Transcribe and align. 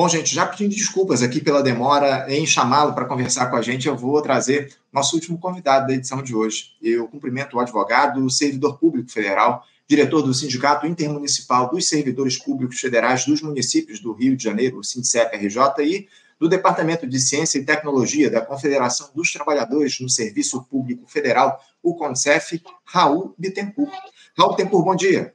Bom, 0.00 0.08
gente, 0.08 0.34
já 0.34 0.46
pedindo 0.46 0.74
desculpas 0.74 1.22
aqui 1.22 1.42
pela 1.42 1.62
demora 1.62 2.24
em 2.26 2.46
chamá-lo 2.46 2.94
para 2.94 3.04
conversar 3.04 3.50
com 3.50 3.56
a 3.56 3.60
gente, 3.60 3.86
eu 3.86 3.94
vou 3.94 4.22
trazer 4.22 4.74
nosso 4.90 5.14
último 5.14 5.38
convidado 5.38 5.88
da 5.88 5.92
edição 5.92 6.22
de 6.22 6.34
hoje. 6.34 6.70
Eu 6.80 7.06
cumprimento 7.06 7.54
o 7.54 7.60
advogado, 7.60 8.30
servidor 8.30 8.78
público 8.78 9.12
federal, 9.12 9.62
diretor 9.86 10.22
do 10.22 10.32
Sindicato 10.32 10.86
Intermunicipal 10.86 11.68
dos 11.68 11.86
Servidores 11.86 12.38
Públicos 12.38 12.80
Federais 12.80 13.26
dos 13.26 13.42
Municípios 13.42 14.00
do 14.00 14.14
Rio 14.14 14.34
de 14.38 14.42
Janeiro, 14.42 14.78
o 14.78 14.82
SINDCEP-RJ, 14.82 15.84
e 15.84 16.08
do 16.38 16.48
Departamento 16.48 17.06
de 17.06 17.20
Ciência 17.20 17.58
e 17.58 17.64
Tecnologia 17.66 18.30
da 18.30 18.40
Confederação 18.40 19.10
dos 19.14 19.30
Trabalhadores 19.30 20.00
no 20.00 20.08
Serviço 20.08 20.64
Público 20.64 21.06
Federal, 21.08 21.62
o 21.82 21.94
CONCEF, 21.94 22.62
Raul 22.86 23.34
Bittencourt. 23.36 23.92
Raul 24.34 24.56
Bittencourt, 24.56 24.82
bom 24.82 24.96
dia. 24.96 25.34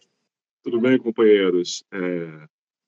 Tudo 0.64 0.82
bem, 0.82 0.98
companheiros? 0.98 1.84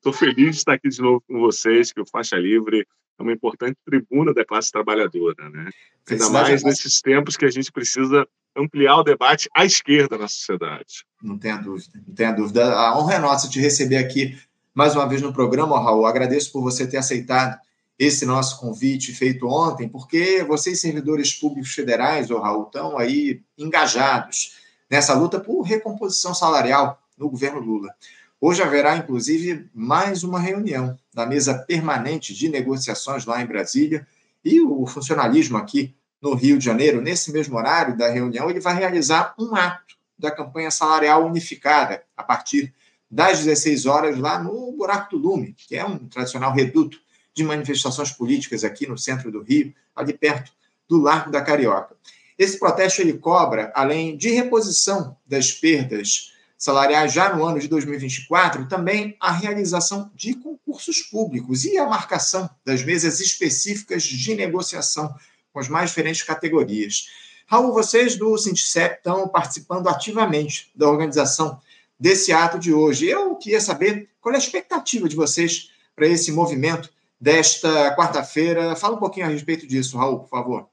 Estou 0.07 0.17
feliz 0.17 0.51
de 0.51 0.57
estar 0.59 0.71
aqui 0.75 0.87
de 0.87 1.01
novo 1.01 1.21
com 1.27 1.37
vocês, 1.41 1.91
que 1.91 1.99
o 1.99 2.05
Faixa 2.05 2.37
Livre 2.37 2.87
é 3.19 3.21
uma 3.21 3.33
importante 3.33 3.75
tribuna 3.83 4.33
da 4.33 4.45
classe 4.45 4.71
trabalhadora, 4.71 5.49
né? 5.49 5.69
Ainda 6.09 6.29
mais 6.29 6.63
nesses 6.63 7.01
tempos 7.01 7.35
que 7.35 7.43
a 7.43 7.51
gente 7.51 7.69
precisa 7.69 8.25
ampliar 8.55 8.95
o 8.99 9.03
debate 9.03 9.49
à 9.53 9.65
esquerda 9.65 10.17
na 10.17 10.29
sociedade. 10.29 11.05
Não 11.21 11.37
tenha 11.37 11.57
dúvida, 11.57 12.01
não 12.07 12.15
tenha 12.15 12.31
dúvida. 12.31 12.73
A 12.73 12.97
honra 12.97 13.15
é 13.15 13.19
nossa 13.19 13.49
te 13.49 13.59
receber 13.59 13.97
aqui 13.97 14.39
mais 14.73 14.95
uma 14.95 15.05
vez 15.09 15.21
no 15.21 15.33
programa, 15.33 15.77
Raul. 15.77 16.05
Agradeço 16.05 16.53
por 16.53 16.61
você 16.61 16.87
ter 16.87 16.95
aceitado 16.95 17.59
esse 17.99 18.25
nosso 18.25 18.61
convite 18.61 19.13
feito 19.13 19.45
ontem, 19.45 19.89
porque 19.89 20.41
vocês, 20.45 20.79
servidores 20.79 21.33
públicos 21.33 21.73
federais, 21.73 22.31
oh, 22.31 22.39
Raul, 22.39 22.63
estão 22.63 22.97
aí 22.97 23.41
engajados 23.57 24.55
nessa 24.89 25.13
luta 25.13 25.37
por 25.37 25.63
recomposição 25.63 26.33
salarial 26.33 26.97
no 27.17 27.29
governo 27.29 27.59
Lula. 27.59 27.93
Hoje 28.39 28.61
haverá, 28.61 28.95
inclusive, 28.95 29.67
mais 29.73 30.23
uma 30.23 30.39
reunião 30.39 30.95
da 31.11 31.25
mesa 31.25 31.55
permanente 31.57 32.35
de 32.35 32.47
negociações 32.47 33.25
lá 33.25 33.41
em 33.41 33.47
Brasília 33.47 34.05
e 34.45 34.61
o 34.61 34.85
funcionalismo 34.85 35.57
aqui 35.57 35.95
no 36.21 36.35
Rio 36.35 36.59
de 36.59 36.65
Janeiro, 36.65 37.01
nesse 37.01 37.31
mesmo 37.31 37.57
horário 37.57 37.97
da 37.97 38.07
reunião, 38.09 38.47
ele 38.47 38.59
vai 38.59 38.75
realizar 38.75 39.33
um 39.39 39.55
ato 39.55 39.95
da 40.19 40.29
campanha 40.29 40.69
salarial 40.69 41.25
unificada 41.25 42.03
a 42.15 42.21
partir 42.21 42.71
das 43.09 43.39
16 43.39 43.87
horas 43.87 44.19
lá 44.19 44.37
no 44.37 44.71
Buraco 44.71 45.17
do 45.17 45.29
Lume, 45.29 45.55
que 45.57 45.75
é 45.75 45.83
um 45.83 46.07
tradicional 46.07 46.53
reduto 46.53 46.99
de 47.33 47.43
manifestações 47.43 48.11
políticas 48.11 48.63
aqui 48.63 48.85
no 48.85 48.99
centro 48.99 49.31
do 49.31 49.41
Rio, 49.41 49.73
ali 49.95 50.13
perto 50.13 50.51
do 50.87 50.99
Largo 50.99 51.31
da 51.31 51.41
Carioca. 51.41 51.95
Esse 52.37 52.59
protesto 52.59 53.01
ele 53.01 53.13
cobra, 53.13 53.71
além 53.73 54.15
de 54.15 54.29
reposição 54.29 55.17
das 55.25 55.51
perdas 55.51 56.36
salariais 56.57 57.13
já 57.13 57.35
no 57.35 57.45
ano 57.45 57.59
de 57.59 57.67
2024, 57.67 58.67
também 58.67 59.15
a 59.19 59.31
realização 59.31 60.11
de 60.15 60.33
concursos 60.33 61.01
públicos 61.03 61.65
e 61.65 61.77
a 61.77 61.85
marcação 61.85 62.49
das 62.65 62.83
mesas 62.83 63.19
específicas 63.19 64.03
de 64.03 64.33
negociação 64.35 65.13
com 65.53 65.59
as 65.59 65.69
mais 65.69 65.91
diferentes 65.91 66.23
categorias. 66.23 67.07
Raul, 67.45 67.71
vocês 67.71 68.15
do 68.17 68.37
Sindicep 68.37 68.97
estão 68.97 69.27
participando 69.27 69.87
ativamente 69.87 70.71
da 70.75 70.89
organização 70.89 71.61
desse 71.99 72.33
ato 72.33 72.59
de 72.59 72.73
hoje. 72.73 73.07
Eu 73.07 73.35
queria 73.35 73.61
saber 73.61 74.09
qual 74.19 74.33
é 74.33 74.35
a 74.35 74.39
expectativa 74.39 75.07
de 75.07 75.15
vocês 75.15 75.71
para 75.95 76.07
esse 76.07 76.31
movimento 76.31 76.91
desta 77.19 77.95
quarta-feira. 77.95 78.75
Fala 78.75 78.95
um 78.95 78.99
pouquinho 78.99 79.27
a 79.27 79.29
respeito 79.29 79.65
disso, 79.65 79.97
Raul, 79.97 80.19
por 80.19 80.29
favor. 80.29 80.69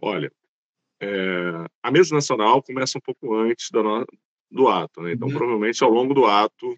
Olha, 0.00 0.30
é, 1.00 1.64
a 1.82 1.90
mesa 1.90 2.14
nacional 2.14 2.62
começa 2.62 2.98
um 2.98 3.00
pouco 3.00 3.34
antes 3.34 3.70
do, 3.70 4.06
do 4.52 4.68
ato, 4.68 5.00
né? 5.02 5.12
então 5.12 5.28
uhum. 5.28 5.34
provavelmente 5.34 5.82
ao 5.82 5.90
longo 5.90 6.14
do 6.14 6.26
ato 6.26 6.76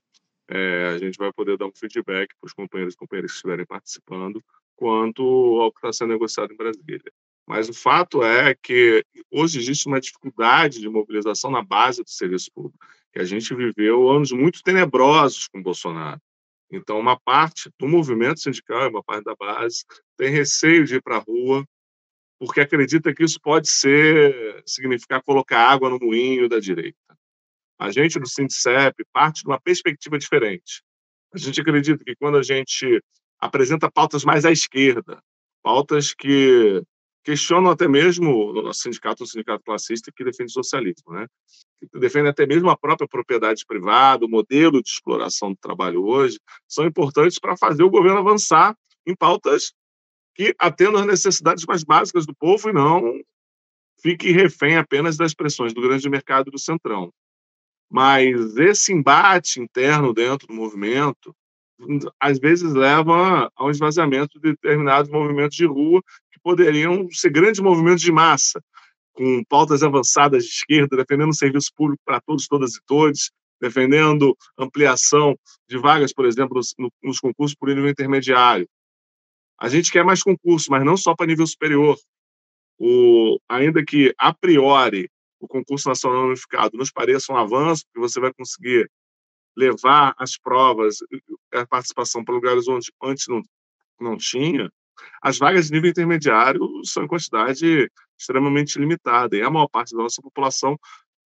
é, 0.49 0.93
a 0.95 0.99
gente 0.99 1.17
vai 1.17 1.33
poder 1.33 1.57
dar 1.57 1.67
um 1.67 1.73
feedback 1.75 2.35
para 2.39 2.47
os 2.47 2.53
companheiros 2.53 2.95
e 2.95 2.97
companheiras 2.97 3.33
que 3.33 3.37
estiverem 3.37 3.67
participando 3.67 4.43
quanto 4.77 5.23
ao 5.61 5.73
que 5.73 5.79
está 5.79 5.93
sendo 5.93 6.11
negociado 6.11 6.53
em 6.53 6.57
Brasília. 6.57 7.13
Mas 7.47 7.69
o 7.69 7.75
fato 7.75 8.23
é 8.23 8.55
que 8.55 9.05
hoje 9.31 9.59
existe 9.59 9.87
uma 9.87 10.01
dificuldade 10.01 10.81
de 10.81 10.89
mobilização 10.89 11.51
na 11.51 11.63
base 11.63 12.03
do 12.03 12.11
serviço 12.11 12.51
público, 12.53 12.79
que 13.13 13.19
a 13.19 13.25
gente 13.25 13.55
viveu 13.55 14.09
anos 14.11 14.33
muito 14.33 14.63
tenebrosos 14.63 15.47
com 15.49 15.63
Bolsonaro. 15.63 16.21
Então, 16.71 16.99
uma 16.99 17.19
parte 17.21 17.71
do 17.79 17.87
movimento 17.87 18.41
sindical, 18.41 18.89
uma 18.89 19.03
parte 19.03 19.25
da 19.25 19.35
base, 19.35 19.85
tem 20.17 20.31
receio 20.31 20.85
de 20.85 20.97
ir 20.97 21.03
para 21.03 21.17
a 21.17 21.21
rua, 21.21 21.65
porque 22.39 22.61
acredita 22.61 23.15
que 23.15 23.23
isso 23.23 23.41
pode 23.41 23.69
ser 23.69 24.63
significar 24.67 25.23
colocar 25.23 25.69
água 25.69 25.91
no 25.91 25.99
moinho 25.99 26.49
da 26.49 26.59
direita. 26.59 26.99
A 27.79 27.91
gente 27.91 28.19
do 28.19 28.29
Sindicep 28.29 28.95
parte 29.13 29.43
de 29.43 29.49
uma 29.49 29.61
perspectiva 29.61 30.19
diferente. 30.19 30.83
A 31.33 31.39
gente 31.39 31.61
acredita 31.61 32.03
que 32.05 32.15
quando 32.17 32.39
a 32.39 32.43
gente 32.43 33.03
apresenta 33.39 33.91
pautas 33.91 34.25
mais 34.25 34.45
à 34.45 34.53
esquerda, 34.53 35.21
pautas 35.63 36.15
que 36.15 36.83
questionam 37.25 37.71
até 37.71 37.89
mesmo 37.89 38.51
o 38.51 38.63
nosso 38.63 38.83
sindicato, 38.83 39.25
o 39.25 39.27
sindicato 39.27 39.65
classista, 39.65 40.13
que 40.15 40.23
defende 40.23 40.51
o 40.51 40.53
socialismo, 40.53 41.13
né? 41.13 41.27
que 41.81 41.99
defende 41.99 42.29
até 42.29 42.47
mesmo 42.47 42.71
a 42.71 42.77
própria 42.77 43.09
propriedade 43.09 43.65
privada, 43.67 44.27
o 44.27 44.29
modelo 44.29 44.83
de 44.83 44.89
exploração 44.89 45.51
do 45.51 45.59
trabalho 45.59 46.05
hoje, 46.05 46.39
são 46.69 46.85
importantes 46.85 47.39
para 47.39 47.57
fazer 47.57 47.83
o 47.83 47.91
governo 47.91 48.19
avançar 48.19 48.77
em 49.07 49.17
pautas 49.17 49.73
que 50.35 50.55
atendam 50.59 51.01
às 51.01 51.07
necessidades 51.07 51.65
mais 51.65 51.83
básicas 51.83 52.27
do 52.27 52.35
povo 52.35 52.69
e 52.69 52.73
não 52.73 53.21
fique 54.01 54.31
refém 54.31 54.77
apenas 54.77 55.17
das 55.17 55.33
pressões 55.33 55.73
do 55.73 55.81
grande 55.81 56.09
mercado 56.11 56.49
e 56.49 56.51
do 56.51 56.59
centrão. 56.59 57.11
Mas 57.95 58.57
esse 58.57 58.93
embate 58.93 59.61
interno 59.61 60.13
dentro 60.13 60.49
do 60.49 60.53
movimento 60.53 61.33
às 62.19 62.41
vezes 62.41 62.73
leva 62.73 63.49
ao 63.55 63.71
esvaziamento 63.71 64.41
de 64.41 64.51
determinados 64.51 65.09
movimentos 65.09 65.57
de 65.57 65.65
rua 65.65 66.03
que 66.33 66.41
poderiam 66.41 67.09
ser 67.13 67.31
grandes 67.31 67.61
movimentos 67.61 68.03
de 68.03 68.11
massa, 68.11 68.61
com 69.13 69.45
pautas 69.45 69.85
avançadas 69.85 70.43
de 70.43 70.51
esquerda, 70.51 70.97
defendendo 70.97 71.31
o 71.31 71.37
serviço 71.37 71.71
público 71.77 72.03
para 72.05 72.21
todos, 72.21 72.49
todas 72.49 72.75
e 72.75 72.81
todos, 72.85 73.31
defendendo 73.61 74.37
ampliação 74.59 75.39
de 75.69 75.79
vagas, 75.79 76.13
por 76.13 76.27
exemplo, 76.27 76.61
nos, 77.01 77.21
concursos 77.21 77.57
por 77.57 77.69
nível 77.69 77.89
intermediário. 77.89 78.69
A 79.57 79.69
gente 79.69 79.93
quer 79.93 80.05
mais 80.05 80.21
concursos, 80.21 80.69
mas 80.69 80.85
não 80.85 80.97
só 80.97 81.15
para 81.15 81.29
nível 81.29 81.47
superior. 81.47 81.97
O, 82.77 83.39
ainda 83.49 83.85
que, 83.85 84.13
a 84.19 84.35
priori, 84.35 85.09
o 85.45 85.49
concurso 85.49 85.89
nacional 85.89 86.25
unificado 86.25 86.77
nos 86.77 86.91
pareça 86.91 87.33
um 87.33 87.37
avanço, 87.37 87.85
porque 87.87 88.01
você 88.01 88.19
vai 88.19 88.33
conseguir 88.33 88.91
levar 89.57 90.15
as 90.19 90.37
provas, 90.37 90.97
a 91.53 91.67
participação 91.67 92.25
para 92.25 92.35
lugares 92.35 92.67
onde 92.67 92.91
antes 93.03 93.27
não, 93.29 93.43
não 94.01 94.17
tinha, 94.17 94.71
as 95.23 95.39
vagas 95.39 95.67
de 95.67 95.73
nível 95.73 95.91
intermediário 95.91 96.61
são 96.85 97.05
em 97.05 97.07
quantidade 97.07 97.91
extremamente 98.19 98.79
limitada, 98.79 99.37
e 99.37 99.43
a 99.43 99.51
maior 99.51 99.69
parte 99.69 99.95
da 99.95 100.03
nossa 100.03 100.23
população 100.23 100.79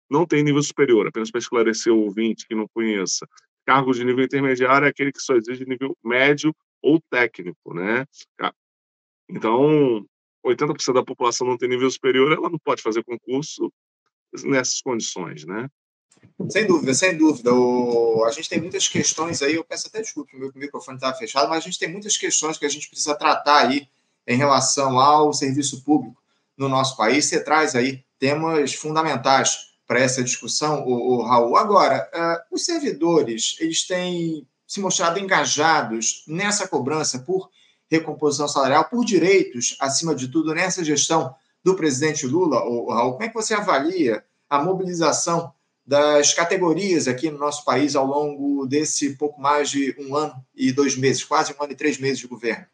não 0.09 0.27
tem 0.27 0.45
nível 0.45 0.63
superior. 0.63 1.07
Apenas 1.07 1.31
para 1.31 1.41
esclarecer 1.41 1.93
o 1.93 2.05
ouvinte 2.05 2.47
que 2.47 2.55
não 2.55 2.69
conheça, 2.69 3.27
cargo 3.67 3.93
de 3.93 4.05
nível 4.05 4.25
intermediário 4.25 4.87
é 4.87 4.91
aquele 4.91 5.13
que 5.13 5.21
só 5.21 5.35
exige 5.35 5.65
nível 5.67 5.97
médio 6.05 6.55
ou 6.81 7.01
técnico, 7.11 7.75
né? 7.75 8.07
Então, 9.29 10.07
80% 10.45 10.93
da 10.93 11.05
população 11.05 11.47
não 11.47 11.57
tem 11.57 11.69
nível 11.69 11.91
superior, 11.91 12.33
ela 12.33 12.51
não 12.51 12.59
pode 12.59 12.83
fazer 12.83 13.03
concurso 13.03 13.73
nessas 14.43 14.81
condições, 14.81 15.45
né? 15.45 15.69
Sem 16.49 16.67
dúvida, 16.67 16.95
sem 16.95 17.17
dúvida. 17.17 17.55
O... 17.55 18.25
A 18.25 18.31
gente 18.31 18.49
tem 18.49 18.61
muitas 18.61 18.89
questões 18.89 19.43
aí, 19.43 19.55
eu 19.55 19.65
peço 19.65 19.89
até 19.89 20.01
desculpa 20.01 20.37
o 20.37 20.39
meu 20.39 20.53
microfone 20.55 20.97
estava 20.97 21.17
fechado, 21.17 21.49
mas 21.49 21.59
a 21.59 21.67
gente 21.67 21.79
tem 21.79 21.91
muitas 21.91 22.17
questões 22.17 22.59
que 22.59 22.67
a 22.67 22.69
gente 22.69 22.89
precisa 22.89 23.15
tratar 23.15 23.67
aí 23.67 23.89
em 24.27 24.37
relação 24.37 24.99
ao 24.99 25.33
serviço 25.33 25.83
público 25.83 26.21
no 26.57 26.69
nosso 26.69 26.97
país. 26.97 27.27
Você 27.27 27.43
traz 27.43 27.75
aí 27.75 28.03
temas 28.19 28.75
fundamentais 28.75 29.75
para 29.87 30.01
essa 30.01 30.23
discussão, 30.25 30.83
o 30.87 31.23
Raul. 31.23 31.57
Agora, 31.57 32.09
uh, 32.15 32.55
os 32.55 32.65
servidores, 32.65 33.57
eles 33.61 33.87
têm 33.87 34.47
se 34.67 34.81
mostrado 34.81 35.19
engajados 35.19 36.25
nessa 36.27 36.67
cobrança 36.67 37.19
por 37.19 37.51
recomposição 37.91 38.49
salarial, 38.49 38.87
por 38.87 39.05
direitos, 39.05 39.77
acima 39.79 40.15
de 40.15 40.29
tudo, 40.29 40.55
nessa 40.55 40.83
gestão 40.83 41.35
do 41.65 41.75
presidente 41.75 42.27
Lula, 42.27 42.63
o, 42.65 42.93
Raul. 42.93 43.13
Como 43.13 43.25
é 43.25 43.29
que 43.29 43.35
você 43.35 43.55
avalia 43.55 44.23
a 44.49 44.63
mobilização 44.63 45.53
das 45.87 46.33
categorias 46.35 47.09
aqui 47.09 47.31
no 47.31 47.39
nosso 47.39 47.65
país 47.65 47.97
ao 47.97 48.07
longo 48.07 48.67
desse 48.67 49.17
pouco 49.17 49.41
mais 49.41 49.71
de 49.71 49.95
um 49.99 50.15
ano 50.15 50.35
e 50.55 50.71
dois 50.71 50.97
meses, 50.97 51.25
quase 51.25 51.55
um 51.59 51.63
ano 51.63 51.73
e 51.73 51.77
três 51.77 51.99
meses 51.99 52.19
de 52.19 52.27
governo? 52.27 52.67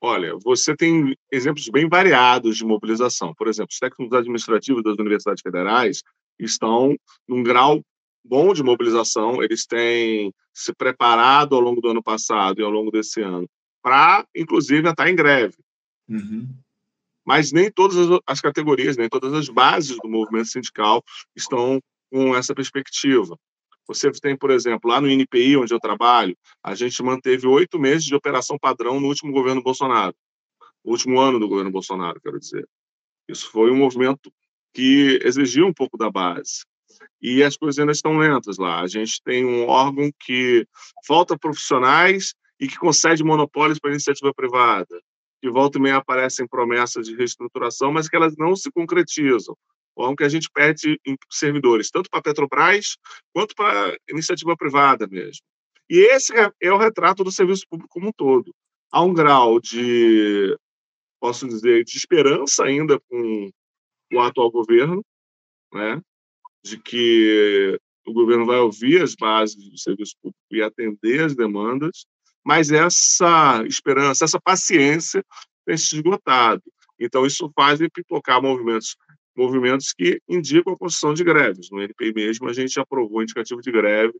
Olha, 0.00 0.36
você 0.44 0.76
tem 0.76 1.16
exemplos 1.32 1.68
bem 1.68 1.88
variados 1.88 2.56
de 2.56 2.64
mobilização. 2.64 3.34
Por 3.34 3.48
exemplo, 3.48 3.70
os 3.72 3.78
técnicos 3.78 4.16
administrativos 4.16 4.82
das 4.82 4.96
universidades 4.98 5.42
federais 5.42 6.02
estão 6.38 6.94
num 7.26 7.42
grau 7.42 7.80
bom 8.24 8.52
de 8.52 8.62
mobilização, 8.62 9.42
eles 9.42 9.66
têm 9.66 10.32
se 10.52 10.72
preparado 10.74 11.54
ao 11.54 11.60
longo 11.60 11.80
do 11.80 11.88
ano 11.88 12.02
passado 12.02 12.60
e 12.60 12.64
ao 12.64 12.70
longo 12.70 12.90
desse 12.90 13.20
ano 13.20 13.48
para, 13.82 14.26
inclusive, 14.34 14.88
estar 14.88 15.10
em 15.10 15.16
greve. 15.16 15.56
Uhum. 16.08 16.48
Mas 17.24 17.52
nem 17.52 17.70
todas 17.70 17.96
as 18.26 18.40
categorias, 18.40 18.96
nem 18.96 19.08
todas 19.08 19.32
as 19.32 19.48
bases 19.48 19.96
do 20.02 20.08
movimento 20.08 20.48
sindical 20.48 21.02
estão 21.34 21.80
com 22.10 22.36
essa 22.36 22.54
perspectiva. 22.54 23.38
Você 23.86 24.10
tem, 24.12 24.36
por 24.36 24.50
exemplo, 24.50 24.90
lá 24.90 25.00
no 25.00 25.10
INPI, 25.10 25.56
onde 25.56 25.74
eu 25.74 25.80
trabalho, 25.80 26.36
a 26.62 26.74
gente 26.74 27.02
manteve 27.02 27.46
oito 27.46 27.78
meses 27.78 28.04
de 28.04 28.14
operação 28.14 28.58
padrão 28.58 28.98
no 28.98 29.08
último 29.08 29.32
governo 29.32 29.62
Bolsonaro, 29.62 30.14
no 30.84 30.92
último 30.92 31.20
ano 31.20 31.38
do 31.38 31.48
governo 31.48 31.70
Bolsonaro, 31.70 32.20
quero 32.20 32.38
dizer. 32.38 32.66
Isso 33.28 33.50
foi 33.50 33.70
um 33.70 33.76
movimento 33.76 34.32
que 34.72 35.18
exigiu 35.22 35.66
um 35.66 35.72
pouco 35.72 35.96
da 35.96 36.10
base. 36.10 36.64
E 37.20 37.42
as 37.42 37.56
coisas 37.56 37.78
ainda 37.78 37.92
estão 37.92 38.18
lentas 38.18 38.58
lá. 38.58 38.80
A 38.80 38.86
gente 38.86 39.20
tem 39.22 39.44
um 39.44 39.66
órgão 39.66 40.10
que 40.20 40.66
falta 41.06 41.38
profissionais 41.38 42.34
e 42.60 42.68
que 42.68 42.76
concede 42.76 43.24
monopólios 43.24 43.78
para 43.78 43.90
iniciativa 43.90 44.32
privada, 44.34 45.00
que 45.44 45.50
volta 45.50 45.76
e 45.76 45.80
meia 45.82 45.98
aparecem 45.98 46.48
promessas 46.48 47.06
de 47.06 47.14
reestruturação, 47.14 47.92
mas 47.92 48.08
que 48.08 48.16
elas 48.16 48.34
não 48.34 48.56
se 48.56 48.72
concretizam 48.72 49.54
ou 49.94 50.16
que 50.16 50.24
a 50.24 50.28
gente 50.28 50.48
perde 50.50 50.98
em 51.06 51.14
servidores, 51.30 51.90
tanto 51.90 52.08
para 52.08 52.18
a 52.18 52.22
Petrobras 52.22 52.96
quanto 53.30 53.54
para 53.54 53.94
iniciativa 54.08 54.56
privada 54.56 55.06
mesmo. 55.06 55.44
E 55.88 55.98
esse 55.98 56.34
é, 56.34 56.50
é 56.62 56.72
o 56.72 56.78
retrato 56.78 57.22
do 57.22 57.30
serviço 57.30 57.66
público 57.68 57.90
como 57.92 58.08
um 58.08 58.12
todo. 58.12 58.54
Há 58.90 59.02
um 59.02 59.12
grau 59.12 59.60
de, 59.60 60.56
posso 61.20 61.46
dizer, 61.46 61.84
de 61.84 61.94
esperança 61.94 62.64
ainda 62.64 62.98
com 63.00 63.50
o 64.14 64.20
atual 64.20 64.50
governo, 64.50 65.04
né? 65.74 66.00
de 66.64 66.80
que 66.80 67.78
o 68.06 68.14
governo 68.14 68.46
vai 68.46 68.60
ouvir 68.60 69.02
as 69.02 69.14
bases 69.14 69.70
do 69.70 69.78
serviço 69.78 70.14
público 70.22 70.40
e 70.50 70.62
atender 70.62 71.20
as 71.20 71.36
demandas, 71.36 72.06
mas 72.44 72.70
essa 72.70 73.62
esperança, 73.66 74.24
essa 74.24 74.40
paciência 74.40 75.24
tem 75.66 75.76
se 75.76 75.96
esgotado. 75.96 76.62
Então, 76.98 77.26
isso 77.26 77.50
faz 77.54 77.80
pipocar 77.92 78.40
movimentos 78.42 78.96
movimentos 79.36 79.92
que 79.92 80.20
indicam 80.28 80.74
a 80.74 80.78
construção 80.78 81.12
de 81.12 81.24
greves. 81.24 81.68
No 81.70 81.82
NPI 81.82 82.12
mesmo, 82.14 82.48
a 82.48 82.52
gente 82.52 82.78
aprovou 82.78 83.18
o 83.18 83.22
indicativo 83.22 83.60
de 83.60 83.72
greve, 83.72 84.14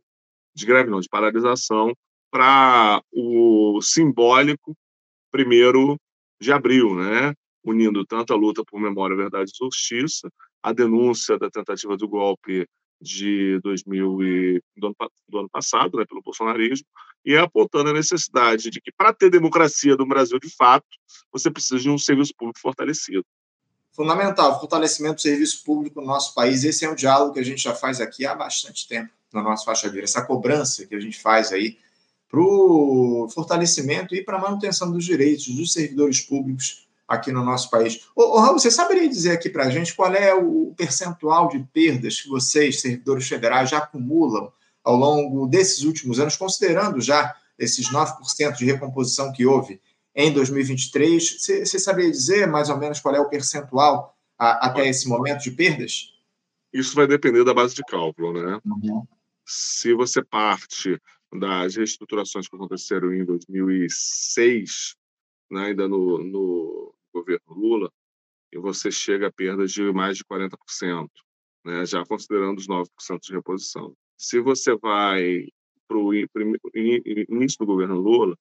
de 0.53 0.65
greve 0.65 0.89
não, 0.89 0.99
de 0.99 1.07
paralisação, 1.07 1.93
para 2.29 3.01
o 3.13 3.79
simbólico 3.81 4.75
primeiro 5.31 5.97
de 6.41 6.51
abril, 6.51 6.95
né? 6.95 7.33
unindo 7.63 8.05
tanto 8.05 8.33
a 8.33 8.35
luta 8.35 8.63
por 8.63 8.79
memória, 8.79 9.15
verdade 9.15 9.51
e 9.53 9.57
justiça, 9.57 10.29
a 10.61 10.71
denúncia 10.71 11.37
da 11.37 11.49
tentativa 11.49 11.97
do 11.97 12.07
golpe 12.07 12.67
de 13.01 13.59
2000 13.63 14.23
e, 14.23 14.63
do, 14.77 14.87
ano, 14.87 14.95
do 15.27 15.39
ano 15.39 15.49
passado, 15.49 15.97
né, 15.97 16.05
pelo 16.07 16.21
bolsonarismo, 16.21 16.87
e 17.25 17.35
apontando 17.35 17.89
a 17.89 17.93
necessidade 17.93 18.69
de 18.69 18.79
que, 18.79 18.91
para 18.91 19.13
ter 19.13 19.29
democracia 19.29 19.95
no 19.95 20.05
Brasil 20.05 20.39
de 20.39 20.49
fato, 20.55 20.87
você 21.31 21.49
precisa 21.49 21.79
de 21.79 21.89
um 21.89 21.97
serviço 21.97 22.33
público 22.37 22.59
fortalecido 22.59 23.25
fundamental, 23.95 24.59
fortalecimento 24.59 25.15
do 25.15 25.21
serviço 25.21 25.63
público 25.63 26.01
no 26.01 26.07
nosso 26.07 26.33
país. 26.33 26.65
Esse 26.65 26.83
é 26.83 26.89
um 26.89 26.95
diálogo 26.95 27.33
que 27.33 27.39
a 27.39 27.43
gente 27.43 27.63
já 27.63 27.73
faz 27.73 28.01
aqui 28.01 28.25
há 28.25 28.35
bastante 28.35 28.87
tempo 28.87 29.09
na 29.33 29.41
nossa 29.41 29.63
faixa 29.63 29.87
livre. 29.87 30.03
Essa 30.03 30.25
cobrança 30.25 30.85
que 30.85 30.93
a 30.93 30.99
gente 30.99 31.17
faz 31.17 31.53
aí 31.53 31.77
para 32.29 32.41
o 32.41 33.29
fortalecimento 33.33 34.13
e 34.13 34.21
para 34.21 34.37
a 34.37 34.41
manutenção 34.41 34.91
dos 34.91 35.05
direitos 35.05 35.47
dos 35.47 35.71
servidores 35.71 36.19
públicos 36.19 36.84
aqui 37.07 37.31
no 37.31 37.43
nosso 37.43 37.69
país. 37.69 38.07
Ô, 38.15 38.37
ô 38.37 38.39
Raul, 38.39 38.59
você 38.59 38.71
saberia 38.71 39.07
dizer 39.07 39.31
aqui 39.31 39.49
para 39.49 39.65
a 39.65 39.69
gente 39.69 39.93
qual 39.93 40.13
é 40.13 40.33
o 40.33 40.73
percentual 40.75 41.47
de 41.47 41.59
perdas 41.71 42.21
que 42.21 42.29
vocês, 42.29 42.81
servidores 42.81 43.27
federais, 43.27 43.69
já 43.69 43.77
acumulam 43.77 44.51
ao 44.83 44.95
longo 44.95 45.47
desses 45.47 45.83
últimos 45.83 46.19
anos, 46.19 46.35
considerando 46.35 47.01
já 47.01 47.35
esses 47.57 47.91
9% 47.91 48.57
de 48.57 48.65
recomposição 48.65 49.31
que 49.31 49.45
houve 49.45 49.79
em 50.15 50.31
2023. 50.31 51.41
Você, 51.41 51.65
você 51.65 51.79
saberia 51.79 52.11
dizer 52.11 52.47
mais 52.47 52.69
ou 52.69 52.77
menos 52.77 52.99
qual 52.99 53.15
é 53.15 53.19
o 53.19 53.29
percentual 53.29 54.15
a, 54.37 54.67
até 54.67 54.87
esse 54.87 55.07
momento 55.07 55.43
de 55.43 55.51
perdas? 55.51 56.13
Isso 56.73 56.95
vai 56.95 57.07
depender 57.07 57.43
da 57.43 57.53
base 57.53 57.73
de 57.73 57.83
cálculo, 57.83 58.33
né? 58.33 58.59
Uhum. 58.65 59.05
Se 59.45 59.93
você 59.93 60.23
parte 60.23 60.99
das 61.33 61.75
reestruturações 61.75 62.47
que 62.47 62.55
aconteceram 62.55 63.13
em 63.13 63.23
2006, 63.23 64.95
né, 65.51 65.67
ainda 65.67 65.87
no, 65.87 66.23
no 66.23 66.94
governo 67.15 67.53
Lula, 67.53 67.91
e 68.51 68.57
você 68.57 68.91
chega 68.91 69.27
a 69.27 69.31
perdas 69.31 69.71
de 69.71 69.81
mais 69.91 70.17
de 70.17 70.23
40%, 70.23 71.07
né, 71.65 71.85
já 71.85 72.05
considerando 72.05 72.57
os 72.57 72.67
9% 72.67 73.19
de 73.21 73.33
reposição. 73.33 73.95
Se 74.17 74.39
você 74.39 74.75
vai 74.75 75.47
para 75.87 75.97
o 75.97 76.13
início 76.13 77.59
do 77.59 77.65
governo 77.65 77.95
Lula, 77.95 78.37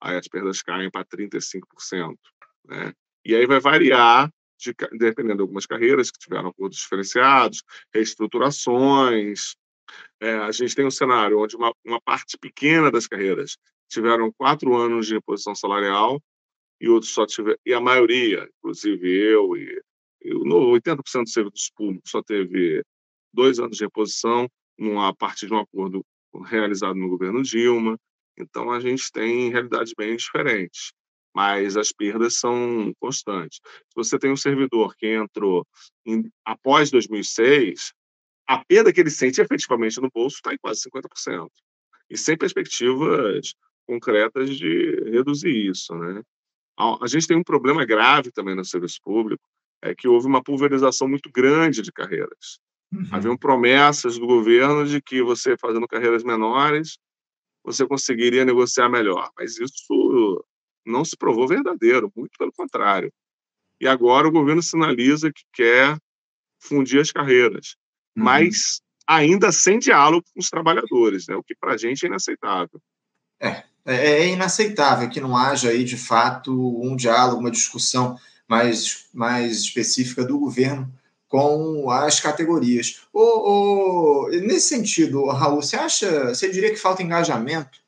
aí 0.00 0.16
as 0.16 0.28
perdas 0.28 0.62
caem 0.62 0.90
para 0.90 1.04
35%. 1.04 2.16
Né? 2.66 2.92
E 3.24 3.34
aí 3.34 3.46
vai 3.46 3.60
variar, 3.60 4.32
de, 4.58 4.74
dependendo 4.92 5.36
de 5.36 5.42
algumas 5.42 5.66
carreiras 5.66 6.10
que 6.10 6.18
tiveram 6.18 6.48
acordos 6.48 6.78
diferenciados, 6.78 7.62
reestruturações. 7.92 9.56
É, 10.20 10.34
a 10.34 10.52
gente 10.52 10.74
tem 10.74 10.86
um 10.86 10.90
cenário 10.90 11.40
onde 11.40 11.56
uma, 11.56 11.72
uma 11.84 12.00
parte 12.00 12.36
pequena 12.38 12.90
das 12.90 13.06
carreiras 13.06 13.56
tiveram 13.88 14.32
quatro 14.32 14.76
anos 14.76 15.06
de 15.06 15.14
reposição 15.14 15.54
salarial 15.54 16.22
e 16.80 16.88
outros 16.88 17.12
só 17.12 17.26
tiveram, 17.26 17.58
e 17.64 17.72
a 17.72 17.80
maioria, 17.80 18.48
inclusive 18.58 19.08
eu 19.08 19.56
e, 19.56 19.82
e 20.22 20.30
80% 20.32 21.22
dos 21.22 21.32
serviços 21.32 21.70
públicos 21.74 22.10
só 22.10 22.22
teve 22.22 22.82
dois 23.32 23.58
anos 23.58 23.76
de 23.76 23.84
reposição 23.84 24.48
a 25.00 25.14
partir 25.14 25.46
de 25.46 25.54
um 25.54 25.58
acordo 25.58 26.04
realizado 26.44 26.94
no 26.94 27.08
governo 27.08 27.42
Dilma. 27.42 27.98
Então, 28.38 28.70
a 28.70 28.78
gente 28.78 29.10
tem 29.10 29.50
realidades 29.50 29.92
bem 29.96 30.16
diferentes, 30.16 30.92
mas 31.34 31.76
as 31.76 31.92
perdas 31.92 32.38
são 32.38 32.92
constantes. 33.00 33.60
Se 33.64 33.94
você 33.94 34.18
tem 34.18 34.30
um 34.30 34.36
servidor 34.36 34.94
que 34.96 35.06
entrou 35.06 35.66
em, 36.06 36.30
após 36.44 36.90
2006, 36.90 37.92
a 38.46 38.64
perda 38.64 38.92
que 38.92 39.00
ele 39.00 39.10
sente 39.10 39.40
efetivamente 39.40 40.00
no 40.00 40.10
bolso 40.10 40.36
está 40.36 40.54
em 40.54 40.58
quase 40.58 40.88
50%, 40.88 41.48
e 42.08 42.16
sem 42.16 42.36
perspectivas 42.36 43.52
concretas 43.86 44.56
de 44.56 45.10
reduzir 45.10 45.70
isso. 45.70 45.94
Né? 45.94 46.22
A, 46.78 47.06
gente 47.08 47.26
tem 47.26 47.36
um 47.36 47.42
problema 47.42 47.84
grave 47.84 48.30
também 48.30 48.54
no 48.54 48.64
serviço 48.64 49.00
público, 49.02 49.42
é 49.82 49.94
que 49.94 50.06
houve 50.06 50.26
uma 50.26 50.42
pulverização 50.42 51.08
muito 51.08 51.30
grande 51.30 51.82
de 51.82 51.92
carreiras. 51.92 52.60
Uhum. 52.92 53.08
Haviam 53.10 53.36
promessas 53.36 54.18
do 54.18 54.26
governo 54.26 54.86
de 54.86 55.02
que 55.02 55.22
você 55.22 55.56
fazendo 55.58 55.88
carreiras 55.88 56.22
menores 56.22 56.98
você 57.64 57.86
conseguiria 57.86 58.44
negociar 58.44 58.88
melhor. 58.88 59.30
Mas 59.36 59.58
isso 59.58 60.44
não 60.86 61.04
se 61.04 61.16
provou 61.16 61.46
verdadeiro, 61.46 62.10
muito 62.16 62.32
pelo 62.38 62.52
contrário. 62.52 63.12
E 63.80 63.86
agora 63.86 64.26
o 64.26 64.32
governo 64.32 64.62
sinaliza 64.62 65.32
que 65.32 65.42
quer 65.52 65.98
fundir 66.60 67.00
as 67.00 67.12
carreiras, 67.12 67.76
uhum. 68.16 68.24
mas 68.24 68.80
ainda 69.06 69.52
sem 69.52 69.78
diálogo 69.78 70.24
com 70.34 70.40
os 70.40 70.50
trabalhadores, 70.50 71.28
né? 71.28 71.36
o 71.36 71.42
que 71.42 71.54
para 71.54 71.74
a 71.74 71.76
gente 71.76 72.04
é 72.04 72.08
inaceitável. 72.08 72.80
É, 73.40 73.62
é, 73.84 73.94
é 73.94 74.28
inaceitável 74.28 75.08
que 75.08 75.20
não 75.20 75.36
haja 75.36 75.70
aí, 75.70 75.84
de 75.84 75.96
fato, 75.96 76.52
um 76.82 76.96
diálogo, 76.96 77.40
uma 77.40 77.50
discussão 77.50 78.18
mais, 78.46 79.06
mais 79.12 79.58
específica 79.58 80.24
do 80.24 80.38
governo 80.38 80.92
com 81.28 81.90
as 81.90 82.20
categorias. 82.20 83.02
O, 83.12 83.20
o, 83.20 84.28
nesse 84.30 84.68
sentido, 84.68 85.26
Raul, 85.26 85.62
você 85.62 85.76
acha, 85.76 86.28
você 86.28 86.50
diria 86.50 86.70
que 86.70 86.76
falta 86.76 87.02
engajamento 87.02 87.78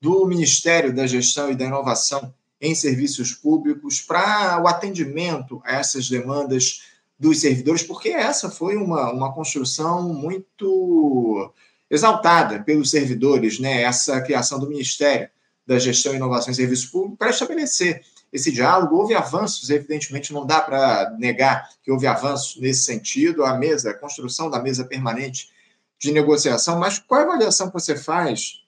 do 0.00 0.26
Ministério 0.26 0.94
da 0.94 1.06
Gestão 1.06 1.50
e 1.50 1.54
da 1.54 1.64
Inovação 1.64 2.34
em 2.60 2.74
serviços 2.74 3.32
públicos 3.32 4.00
para 4.00 4.60
o 4.62 4.66
atendimento 4.66 5.62
a 5.64 5.76
essas 5.76 6.08
demandas 6.08 6.82
dos 7.18 7.40
servidores, 7.40 7.82
porque 7.82 8.10
essa 8.10 8.48
foi 8.48 8.76
uma, 8.76 9.12
uma 9.12 9.32
construção 9.32 10.12
muito 10.12 11.52
exaltada 11.90 12.62
pelos 12.62 12.90
servidores, 12.90 13.58
né? 13.58 13.82
essa 13.82 14.20
criação 14.20 14.58
do 14.58 14.68
Ministério 14.68 15.28
da 15.66 15.78
Gestão, 15.78 16.12
e 16.12 16.16
Inovação 16.16 16.50
em 16.50 16.54
Serviços 16.54 16.86
Públicos 16.86 17.18
para 17.18 17.30
estabelecer 17.30 18.02
esse 18.32 18.50
diálogo. 18.50 18.96
Houve 18.96 19.14
avanços, 19.14 19.68
evidentemente, 19.70 20.32
não 20.32 20.46
dá 20.46 20.60
para 20.60 21.10
negar 21.18 21.68
que 21.82 21.90
houve 21.90 22.06
avanços 22.06 22.60
nesse 22.60 22.82
sentido, 22.84 23.44
a 23.44 23.56
mesa, 23.56 23.90
a 23.90 23.94
construção 23.94 24.50
da 24.50 24.62
mesa 24.62 24.84
permanente 24.84 25.50
de 25.98 26.12
negociação, 26.12 26.78
mas 26.78 26.98
qual 26.98 27.20
a 27.20 27.24
avaliação 27.24 27.66
que 27.66 27.74
você 27.74 27.96
faz, 27.96 28.62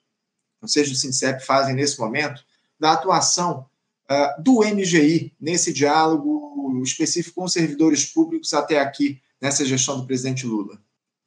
ou 0.61 0.67
seja, 0.67 0.91
o 0.91 0.95
SINCEP 0.95 1.43
fazem 1.45 1.73
nesse 1.73 1.99
momento, 1.99 2.43
da 2.79 2.91
atuação 2.91 3.65
uh, 4.09 4.41
do 4.41 4.59
MGI 4.59 5.33
nesse 5.39 5.71
diálogo 5.71 6.81
específico 6.83 7.41
com 7.41 7.47
servidores 7.47 8.05
públicos 8.05 8.53
até 8.53 8.79
aqui, 8.79 9.21
nessa 9.39 9.65
gestão 9.65 9.99
do 9.99 10.05
presidente 10.05 10.45
Lula? 10.45 10.79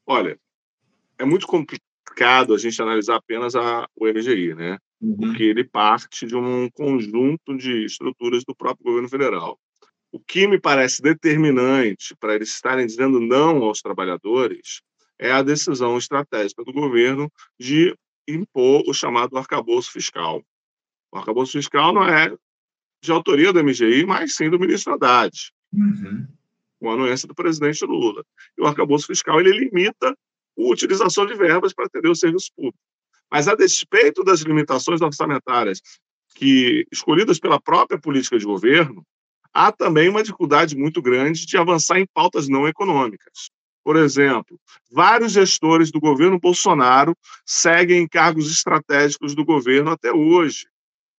Olha, 0.07 0.39
é 1.19 1.25
muito 1.25 1.47
complicado 1.47 2.55
a 2.55 2.59
gente 2.59 2.81
analisar 2.81 3.17
apenas 3.17 3.55
a, 3.55 3.89
o 3.97 4.07
MGI, 4.07 4.55
né? 4.55 4.79
uhum. 5.05 5.17
porque 5.17 5.43
ele 5.43 5.65
parte 5.65 6.27
de 6.27 6.35
um 6.35 6.69
conjunto 6.71 7.57
de 7.57 7.85
estruturas 7.85 8.45
do 8.45 8.55
próprio 8.55 8.85
governo 8.85 9.09
federal. 9.09 9.59
O 10.11 10.19
que 10.19 10.47
me 10.47 10.59
parece 10.59 11.03
determinante 11.03 12.15
para 12.17 12.35
eles 12.35 12.49
estarem 12.51 12.87
dizendo 12.87 13.21
não 13.21 13.63
aos 13.63 13.81
trabalhadores 13.81 14.81
é 15.19 15.31
a 15.31 15.43
decisão 15.43 15.99
estratégica 15.99 16.65
do 16.65 16.73
governo 16.73 17.31
de 17.59 17.95
impor 18.27 18.83
o 18.87 18.95
chamado 18.95 19.37
arcabouço 19.37 19.93
fiscal. 19.93 20.43
O 21.13 21.19
arcabouço 21.19 21.53
fiscal 21.53 21.93
não 21.93 22.05
é 22.05 22.35
de 23.03 23.13
autoria 23.13 23.53
do 23.53 23.63
MGI, 23.63 24.07
mas 24.07 24.35
sim 24.35 24.49
do 24.49 24.59
ministro 24.59 24.95
Haddad, 24.95 25.53
uhum. 25.73 26.27
com 26.81 26.91
a 26.91 26.95
anuência 26.95 27.29
do 27.29 27.35
presidente 27.35 27.85
Lula. 27.85 28.25
E 28.57 28.63
o 28.63 28.67
arcabouço 28.67 29.07
fiscal 29.07 29.41
ele 29.41 29.53
limita 29.53 30.17
utilização 30.57 31.27
de 31.27 31.35
verbas 31.35 31.73
para 31.73 31.87
atender 31.87 32.09
o 32.09 32.15
serviço 32.15 32.51
público. 32.55 32.79
Mas, 33.31 33.49
a 33.49 33.55
despeito 33.55 34.23
das 34.23 34.41
limitações 34.41 35.01
orçamentárias 35.01 35.81
que 36.35 36.87
escolhidas 36.93 37.39
pela 37.39 37.61
própria 37.61 37.99
política 37.99 38.39
de 38.39 38.45
governo, 38.45 39.05
há 39.53 39.71
também 39.71 40.09
uma 40.09 40.23
dificuldade 40.23 40.77
muito 40.77 41.01
grande 41.01 41.47
de 41.47 41.57
avançar 41.57 41.99
em 41.99 42.07
pautas 42.13 42.49
não 42.49 42.67
econômicas. 42.67 43.51
Por 43.85 43.97
exemplo, 43.97 44.59
vários 44.91 45.33
gestores 45.33 45.91
do 45.91 46.01
governo 46.01 46.41
Bolsonaro 46.41 47.17
seguem 47.45 48.09
cargos 48.09 48.51
estratégicos 48.51 49.35
do 49.35 49.45
governo 49.45 49.91
até 49.91 50.11
hoje. 50.11 50.67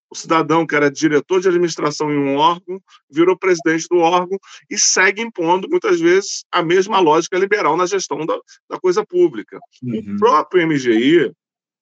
O 0.10 0.16
cidadão 0.16 0.66
que 0.66 0.76
era 0.76 0.92
diretor 0.92 1.42
de 1.42 1.48
administração 1.48 2.12
em 2.12 2.18
um 2.18 2.38
órgão 2.38 2.82
virou 3.10 3.38
presidente 3.38 3.88
do 3.90 3.98
órgão 3.98 4.38
e 4.70 4.78
segue 4.78 5.22
impondo, 5.22 5.68
muitas 5.70 6.00
vezes, 6.00 6.46
a 6.52 6.64
mesma 6.64 7.00
lógica 7.00 7.38
liberal 7.38 7.76
na 7.76 7.86
gestão 7.86 8.26
da, 8.26 8.38
da 8.70 8.80
coisa 8.80 9.06
pública. 9.06 9.60
Uhum. 9.84 10.16
O 10.16 10.20
próprio 10.20 10.68
MGI, 10.68 11.34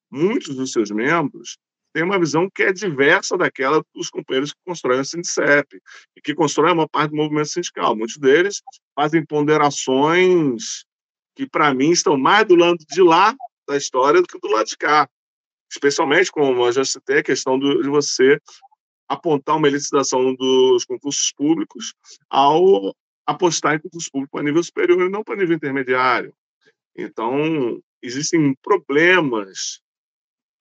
muitos 0.09 0.55
dos 0.55 0.71
seus 0.71 0.89
membros, 0.89 1.57
tem 1.93 2.03
uma 2.03 2.19
visão 2.19 2.49
que 2.49 2.63
é 2.63 2.73
diversa 2.73 3.37
daquela 3.37 3.83
dos 3.93 4.09
companheiros 4.09 4.51
que 4.51 4.59
constroem 4.65 5.01
o 5.01 5.05
Sindicep 5.05 5.79
e 6.17 6.21
que 6.21 6.33
constroem 6.33 6.73
uma 6.73 6.89
parte 6.89 7.11
do 7.11 7.17
movimento 7.17 7.49
sindical. 7.49 7.95
Muitos 7.95 8.17
deles 8.17 8.63
fazem 8.95 9.23
ponderações 9.23 10.85
que, 11.35 11.47
para 11.47 11.73
mim, 11.73 11.91
estão 11.91 12.17
mais 12.17 12.47
do 12.47 12.55
lado 12.55 12.77
de 12.89 13.01
lá 13.01 13.35
da 13.67 13.77
história 13.77 14.21
do 14.21 14.27
que 14.27 14.39
do 14.39 14.47
lado 14.47 14.65
de 14.65 14.77
cá. 14.77 15.07
Especialmente, 15.73 16.31
como 16.31 16.67
eu 16.67 16.71
já 16.71 16.85
citei, 16.85 17.17
a 17.17 17.23
questão 17.23 17.57
do, 17.57 17.81
de 17.81 17.89
você 17.89 18.39
apontar 19.09 19.57
uma 19.57 19.67
elitização 19.67 20.35
dos 20.35 20.85
concursos 20.85 21.33
públicos 21.33 21.95
ao 22.29 22.95
apostar 23.25 23.75
em 23.75 23.79
concurso 23.79 24.09
público 24.11 24.37
a 24.37 24.43
nível 24.43 24.63
superior 24.63 25.01
e 25.01 25.09
não 25.09 25.23
para 25.23 25.35
nível 25.35 25.55
intermediário. 25.55 26.33
Então, 26.95 27.81
existem 28.03 28.55
problemas 28.61 29.81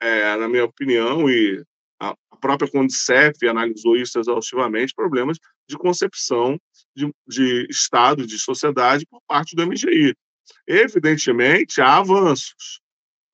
é, 0.01 0.37
na 0.37 0.49
minha 0.49 0.65
opinião, 0.65 1.31
e 1.31 1.63
a 2.01 2.17
própria 2.41 2.69
Condicef 2.69 3.47
analisou 3.47 3.97
isso 3.97 4.19
exaustivamente, 4.19 4.95
problemas 4.95 5.39
de 5.69 5.79
concepção 5.79 6.59
de, 6.97 7.13
de 7.27 7.67
Estado, 7.71 8.27
de 8.27 8.39
sociedade 8.39 9.07
por 9.07 9.21
parte 9.29 9.55
do 9.55 9.65
MGI. 9.65 10.15
Evidentemente, 10.67 11.81
há 11.81 11.99
avanços, 11.99 12.81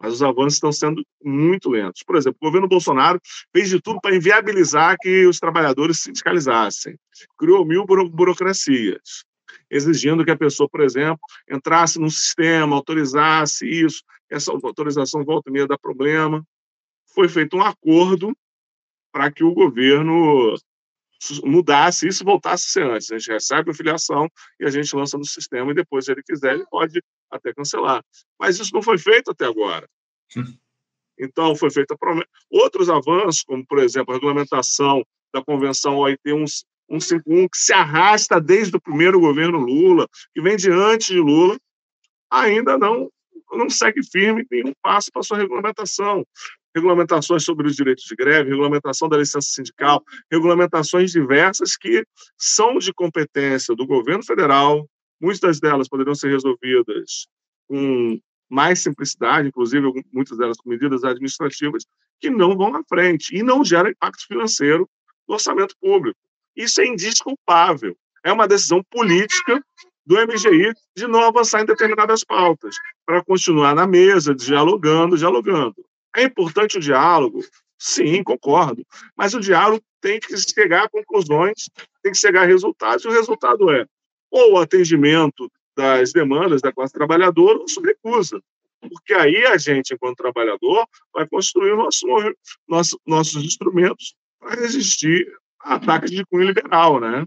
mas 0.00 0.14
os 0.14 0.22
avanços 0.22 0.54
estão 0.54 0.72
sendo 0.72 1.04
muito 1.22 1.68
lentos. 1.68 2.02
Por 2.04 2.16
exemplo, 2.16 2.38
o 2.40 2.46
governo 2.46 2.68
Bolsonaro 2.68 3.20
fez 3.52 3.68
de 3.68 3.80
tudo 3.80 4.00
para 4.00 4.14
inviabilizar 4.14 4.96
que 5.00 5.26
os 5.26 5.38
trabalhadores 5.38 5.98
se 5.98 6.04
sindicalizassem. 6.04 6.96
Criou 7.36 7.64
mil 7.64 7.84
burocracias, 7.84 9.24
exigindo 9.70 10.24
que 10.24 10.30
a 10.30 10.36
pessoa, 10.36 10.68
por 10.68 10.80
exemplo, 10.80 11.20
entrasse 11.50 11.98
no 11.98 12.10
sistema, 12.10 12.76
autorizasse 12.76 13.66
isso. 13.66 14.02
Essa 14.30 14.52
autorização 14.52 15.24
volta 15.24 15.50
e 15.50 15.52
meia 15.52 15.66
dá 15.66 15.76
problema 15.76 16.44
foi 17.18 17.28
feito 17.28 17.56
um 17.56 17.62
acordo 17.62 18.36
para 19.12 19.32
que 19.32 19.42
o 19.42 19.52
governo 19.52 20.54
mudasse 21.44 22.06
isso 22.06 22.24
voltasse 22.24 22.66
a 22.66 22.70
ser 22.70 22.90
antes. 22.90 23.10
A 23.10 23.18
gente 23.18 23.32
recebe 23.32 23.70
a 23.70 23.74
filiação 23.74 24.28
e 24.60 24.64
a 24.64 24.70
gente 24.70 24.94
lança 24.94 25.18
no 25.18 25.24
sistema 25.24 25.72
e 25.72 25.74
depois, 25.74 26.04
se 26.04 26.12
ele 26.12 26.22
quiser, 26.22 26.54
ele 26.54 26.66
pode 26.70 27.02
até 27.30 27.52
cancelar. 27.52 28.02
Mas 28.38 28.58
isso 28.58 28.74
não 28.74 28.82
foi 28.82 28.98
feito 28.98 29.30
até 29.30 29.46
agora. 29.46 29.88
Então, 31.20 31.56
foi 31.56 31.68
feita 31.68 31.98
promessa. 31.98 32.28
Outros 32.48 32.88
avanços, 32.88 33.42
como, 33.42 33.66
por 33.66 33.80
exemplo, 33.80 34.12
a 34.12 34.14
regulamentação 34.14 35.04
da 35.34 35.42
Convenção 35.42 35.96
OIT 35.96 36.20
151, 36.88 37.48
que 37.48 37.58
se 37.58 37.72
arrasta 37.72 38.40
desde 38.40 38.76
o 38.76 38.80
primeiro 38.80 39.18
governo 39.18 39.58
Lula, 39.58 40.06
que 40.32 40.40
vem 40.40 40.56
de 40.56 40.70
antes 40.70 41.08
de 41.08 41.18
Lula, 41.18 41.58
ainda 42.30 42.78
não, 42.78 43.10
não 43.50 43.68
segue 43.68 44.00
firme 44.08 44.46
nenhum 44.48 44.72
passo 44.80 45.10
para 45.12 45.24
sua 45.24 45.38
regulamentação 45.38 46.24
regulamentações 46.74 47.44
sobre 47.44 47.66
os 47.66 47.76
direitos 47.76 48.04
de 48.04 48.14
greve, 48.14 48.50
regulamentação 48.50 49.08
da 49.08 49.18
licença 49.18 49.48
sindical, 49.48 50.02
regulamentações 50.30 51.10
diversas 51.10 51.76
que 51.76 52.04
são 52.36 52.78
de 52.78 52.92
competência 52.92 53.74
do 53.74 53.86
governo 53.86 54.24
federal. 54.24 54.88
Muitas 55.20 55.60
delas 55.60 55.88
poderiam 55.88 56.14
ser 56.14 56.30
resolvidas 56.30 57.26
com 57.66 58.20
mais 58.48 58.80
simplicidade, 58.80 59.48
inclusive 59.48 59.86
muitas 60.12 60.38
delas 60.38 60.56
com 60.56 60.70
medidas 60.70 61.04
administrativas, 61.04 61.84
que 62.20 62.30
não 62.30 62.56
vão 62.56 62.74
à 62.76 62.82
frente 62.88 63.36
e 63.36 63.42
não 63.42 63.64
geram 63.64 63.90
impacto 63.90 64.26
financeiro 64.26 64.88
no 65.28 65.34
orçamento 65.34 65.74
público. 65.80 66.18
Isso 66.56 66.80
é 66.80 66.86
indisculpável. 66.86 67.96
É 68.24 68.32
uma 68.32 68.48
decisão 68.48 68.82
política 68.90 69.62
do 70.04 70.16
MGI 70.16 70.72
de 70.96 71.06
não 71.06 71.22
avançar 71.22 71.60
em 71.60 71.66
determinadas 71.66 72.24
pautas, 72.24 72.76
para 73.04 73.22
continuar 73.22 73.74
na 73.74 73.86
mesa, 73.86 74.34
dialogando, 74.34 75.18
dialogando. 75.18 75.84
É 76.16 76.22
importante 76.22 76.78
o 76.78 76.80
diálogo? 76.80 77.44
Sim, 77.78 78.24
concordo. 78.24 78.84
Mas 79.14 79.34
o 79.34 79.40
diálogo 79.40 79.84
tem 80.00 80.18
que 80.18 80.34
chegar 80.38 80.84
a 80.84 80.88
conclusões, 80.88 81.68
tem 82.02 82.10
que 82.10 82.18
chegar 82.18 82.42
a 82.42 82.46
resultados, 82.46 83.04
e 83.04 83.08
o 83.08 83.12
resultado 83.12 83.70
é 83.70 83.86
ou 84.30 84.54
o 84.54 84.58
atendimento 84.58 85.50
das 85.76 86.12
demandas 86.12 86.60
da 86.60 86.72
classe 86.72 86.92
trabalhadora 86.92 87.58
ou 87.58 87.68
sua 87.68 87.86
recusa. 87.86 88.40
Porque 88.80 89.14
aí 89.14 89.44
a 89.46 89.56
gente, 89.56 89.94
enquanto 89.94 90.16
trabalhador, 90.16 90.86
vai 91.12 91.26
construir 91.26 91.76
nosso, 91.76 92.06
nosso, 92.68 93.00
nossos 93.06 93.44
instrumentos 93.44 94.14
para 94.38 94.60
resistir 94.60 95.26
a 95.60 95.74
ataques 95.74 96.10
de 96.10 96.24
cunho 96.26 96.46
liberal, 96.46 97.00
né? 97.00 97.24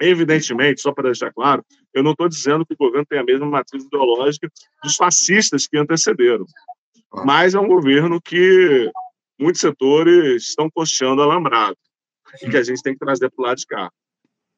Evidentemente, 0.00 0.80
só 0.80 0.92
para 0.92 1.04
deixar 1.04 1.32
claro, 1.32 1.64
eu 1.92 2.02
não 2.02 2.12
estou 2.12 2.28
dizendo 2.28 2.66
que 2.66 2.74
o 2.74 2.76
governo 2.76 3.06
tem 3.06 3.18
a 3.18 3.24
mesma 3.24 3.46
matriz 3.46 3.84
ideológica 3.84 4.48
dos 4.82 4.96
fascistas 4.96 5.66
que 5.66 5.76
antecederam. 5.76 6.46
Mas 7.24 7.54
é 7.54 7.60
um 7.60 7.68
governo 7.68 8.20
que 8.20 8.90
muitos 9.38 9.60
setores 9.60 10.48
estão 10.48 10.68
costeando 10.70 11.22
alambrado 11.22 11.76
e 12.42 12.50
que 12.50 12.56
a 12.56 12.62
gente 12.62 12.82
tem 12.82 12.94
que 12.94 12.98
trazer 12.98 13.30
para 13.30 13.42
o 13.42 13.46
lado 13.46 13.58
de 13.58 13.66
cá. 13.66 13.90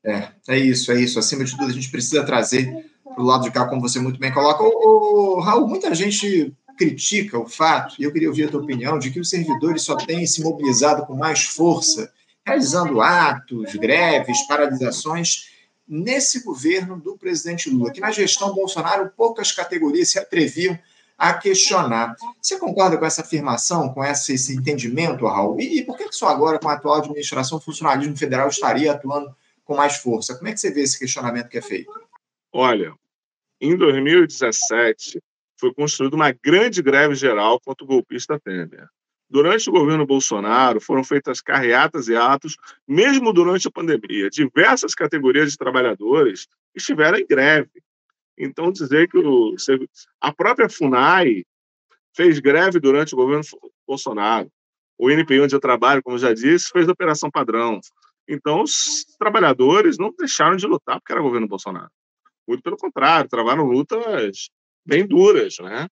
É, 0.07 0.29
é 0.49 0.59
isso, 0.59 0.93
é 0.93 1.01
isso. 1.01 1.19
Acima 1.19 1.45
de 1.45 1.51
tudo, 1.57 1.71
a 1.71 1.73
gente 1.73 1.91
precisa 1.91 2.25
trazer 2.25 2.87
para 3.03 3.23
o 3.23 3.27
lado 3.27 3.43
de 3.43 3.51
cá, 3.51 3.67
como 3.67 3.81
você 3.81 3.99
muito 3.99 4.21
bem 4.21 4.33
coloca. 4.33 4.63
Ô, 4.63 5.37
ô, 5.37 5.41
Raul, 5.41 5.67
muita 5.67 5.93
gente 5.95 6.55
critica 6.79 7.39
o 7.39 7.49
fato, 7.49 7.97
e 7.99 8.05
eu 8.05 8.13
queria 8.13 8.29
ouvir 8.29 8.45
a 8.45 8.49
tua 8.49 8.61
opinião, 8.61 8.99
de 8.99 9.11
que 9.11 9.19
os 9.19 9.31
servidores 9.31 9.83
só 9.83 9.97
têm 9.97 10.27
se 10.27 10.43
mobilizado 10.43 11.07
com 11.07 11.17
mais 11.17 11.43
força, 11.45 12.13
realizando 12.45 13.01
atos, 13.01 13.75
greves, 13.75 14.47
paralisações, 14.47 15.49
nesse 15.89 16.45
governo 16.45 17.01
do 17.01 17.17
presidente 17.17 17.71
Lula, 17.71 17.91
que 17.91 18.01
na 18.01 18.11
gestão 18.11 18.55
Bolsonaro 18.55 19.11
poucas 19.17 19.53
categorias 19.53 20.11
se 20.11 20.19
atreviam 20.19 20.79
a 21.17 21.33
questionar. 21.33 22.15
Você 22.43 22.59
concorda 22.59 22.99
com 22.99 23.07
essa 23.07 23.23
afirmação, 23.23 23.89
com 23.89 24.05
esse, 24.05 24.35
esse 24.35 24.55
entendimento, 24.55 25.27
Raul? 25.27 25.59
E, 25.59 25.79
e, 25.79 25.83
por 25.83 25.97
que 25.97 26.13
só 26.13 26.29
agora, 26.29 26.59
com 26.59 26.69
a 26.69 26.75
atual 26.75 26.97
administração, 26.97 27.59
o 27.59 27.61
funcionalismo 27.61 28.17
federal 28.17 28.49
estaria 28.49 28.93
atuando 28.93 29.35
com 29.67 29.77
mais 29.77 29.99
força? 29.99 30.35
Como 30.37 30.49
é 30.49 30.53
que 30.53 30.61
você 30.61 30.71
vê 30.71 30.81
esse 30.81 30.99
questionamento 30.99 31.49
que 31.49 31.59
é 31.59 31.63
feito? 31.63 31.93
Olha, 32.53 32.95
em 33.61 33.77
2017 33.77 35.21
foi 35.59 35.75
construída 35.75 36.17
uma 36.17 36.31
grande 36.33 36.81
greve 36.81 37.15
geral 37.15 37.61
contra 37.61 37.85
o 37.85 37.87
golpista 37.87 38.39
Temer. 38.39 38.89
Durante 39.29 39.69
o 39.69 39.73
governo 39.73 40.07
Bolsonaro, 40.07 40.81
foram 40.81 41.03
feitas 41.03 41.41
carreatas 41.41 42.07
e 42.07 42.15
atos, 42.15 42.57
mesmo 42.87 43.33
durante 43.33 43.67
a 43.67 43.71
pandemia. 43.73 44.31
Diversas 44.31 44.95
categorias 44.95 45.51
de 45.51 45.59
trabalhadores 45.59 46.47
estiveram 46.73 47.19
em 47.19 47.27
greve. 47.27 47.83
Então, 48.39 48.71
dizer 48.71 49.09
que 49.09 49.19
o, 49.19 49.57
a 50.21 50.33
própria 50.33 50.69
FUNAI 50.69 51.45
fez 52.15 52.39
greve 52.39 52.79
durante 52.79 53.15
o 53.15 53.17
governo 53.17 53.43
Bolsonaro. 53.87 54.49
O 54.97 55.11
INPI, 55.11 55.41
onde 55.41 55.57
eu 55.57 55.61
trabalho, 55.61 56.03
como 56.03 56.19
já 56.19 56.33
disse, 56.33 56.71
fez 56.71 56.89
operação 56.89 57.31
padrão. 57.31 57.81
Então, 58.29 58.63
os 58.63 59.05
trabalhadores 59.19 59.99
não 59.99 60.13
deixaram 60.17 60.57
de 60.57 60.67
lutar 60.67 61.01
porque 61.01 61.13
era 61.13 61.23
governo 61.23 61.47
Bolsonaro. 61.47 61.91
Muito 62.47 62.63
pelo 62.63 62.77
contrário, 62.77 63.29
travaram 63.29 63.65
lutas 63.65 64.49
bem 64.85 65.07
duras, 65.07 65.57
né? 65.59 65.89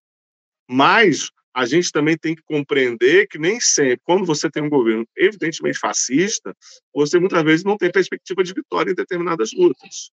Mas 0.68 1.30
a 1.54 1.66
gente 1.66 1.92
também 1.92 2.18
tem 2.18 2.34
que 2.34 2.42
compreender 2.42 3.28
que 3.28 3.38
nem 3.38 3.60
sempre, 3.60 4.00
quando 4.02 4.26
você 4.26 4.50
tem 4.50 4.62
um 4.62 4.68
governo 4.68 5.06
evidentemente 5.16 5.78
fascista, 5.78 6.54
você 6.92 7.18
muitas 7.18 7.42
vezes 7.44 7.64
não 7.64 7.76
tem 7.76 7.92
perspectiva 7.92 8.42
de 8.42 8.52
vitória 8.52 8.90
em 8.90 8.94
determinadas 8.94 9.52
lutas. 9.52 10.10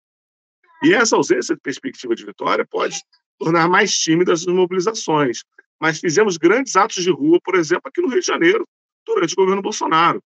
E 0.84 0.94
essa 0.94 1.16
ausência 1.16 1.56
de 1.56 1.62
perspectiva 1.62 2.16
de 2.16 2.26
vitória 2.26 2.66
pode 2.70 3.00
tornar 3.40 3.68
mais 3.68 3.98
tímidas 3.98 4.42
as 4.42 4.54
mobilizações. 4.54 5.44
Mas 5.80 6.00
fizemos 6.00 6.38
grandes 6.38 6.76
atos 6.76 7.04
de 7.04 7.10
rua, 7.10 7.40
por 7.44 7.56
exemplo, 7.56 7.84
aqui 7.86 8.02
no 8.02 8.08
Rio 8.08 8.20
de 8.20 8.28
Janeiro, 8.28 8.68
durante 9.04 9.34
o 9.34 9.36
governo 9.36 9.64
Bolsonaro, 9.64 10.22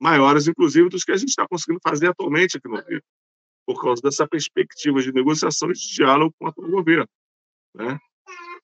maiores, 0.00 0.46
inclusive, 0.46 0.88
dos 0.88 1.04
que 1.04 1.12
a 1.12 1.16
gente 1.16 1.30
está 1.30 1.46
conseguindo 1.48 1.80
fazer 1.82 2.08
atualmente 2.08 2.56
aqui 2.56 2.68
no 2.68 2.80
Rio, 2.80 3.02
por 3.66 3.80
causa 3.80 4.02
dessa 4.02 4.26
perspectiva 4.26 5.00
de 5.00 5.12
negociação 5.12 5.70
e 5.70 5.74
de 5.74 5.94
diálogo 5.94 6.34
com 6.38 6.46
o 6.46 6.48
atual 6.48 6.70
governo. 6.70 7.08
Né? 7.74 7.98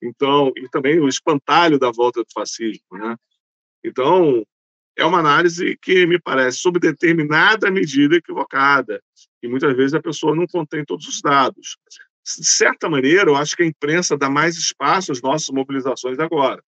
Então, 0.02 0.52
e 0.56 0.68
também 0.68 0.98
o 1.00 1.08
espantalho 1.08 1.78
da 1.78 1.90
volta 1.90 2.22
do 2.22 2.32
fascismo. 2.32 2.84
Né? 2.92 3.16
Então, 3.84 4.44
é 4.96 5.04
uma 5.04 5.18
análise 5.18 5.78
que 5.80 6.06
me 6.06 6.18
parece, 6.18 6.58
sob 6.58 6.78
determinada 6.78 7.70
medida, 7.70 8.16
equivocada. 8.16 9.02
E 9.42 9.48
muitas 9.48 9.74
vezes 9.76 9.94
a 9.94 10.02
pessoa 10.02 10.34
não 10.34 10.46
contém 10.46 10.84
todos 10.84 11.06
os 11.06 11.20
dados. 11.22 11.78
de 12.24 12.44
certa 12.44 12.88
maneira, 12.88 13.30
eu 13.30 13.36
acho 13.36 13.56
que 13.56 13.62
a 13.62 13.66
imprensa 13.66 14.16
dá 14.16 14.28
mais 14.28 14.56
espaço 14.56 15.12
às 15.12 15.22
nossas 15.22 15.48
mobilizações 15.50 16.18
agora. 16.18 16.62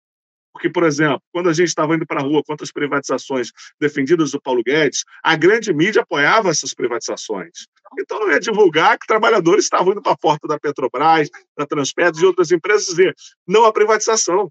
Porque, 0.53 0.69
por 0.69 0.85
exemplo, 0.85 1.23
quando 1.33 1.49
a 1.49 1.53
gente 1.53 1.69
estava 1.69 1.95
indo 1.95 2.07
para 2.07 2.21
a 2.21 2.23
rua 2.23 2.43
contra 2.47 2.65
as 2.65 2.71
privatizações 2.71 3.51
defendidas 3.81 4.33
do 4.33 4.41
Paulo 4.41 4.63
Guedes, 4.63 5.05
a 5.23 5.35
grande 5.35 5.73
mídia 5.73 6.03
apoiava 6.03 6.51
essas 6.51 6.75
privatizações. 6.75 7.67
Então, 7.99 8.21
não 8.21 8.31
ia 8.31 8.41
divulgar 8.41 8.99
que 8.99 9.07
trabalhadores 9.07 9.65
estavam 9.65 9.93
indo 9.93 10.03
para 10.03 10.13
a 10.13 10.17
porta 10.17 10.47
da 10.47 10.59
Petrobras, 10.59 11.31
da 11.57 11.67
Transpetro 11.67 12.21
e 12.21 12.27
outras 12.27 12.51
empresas 12.51 12.87
dizer 12.87 13.15
não 13.47 13.65
à 13.65 13.73
privatização. 13.73 14.51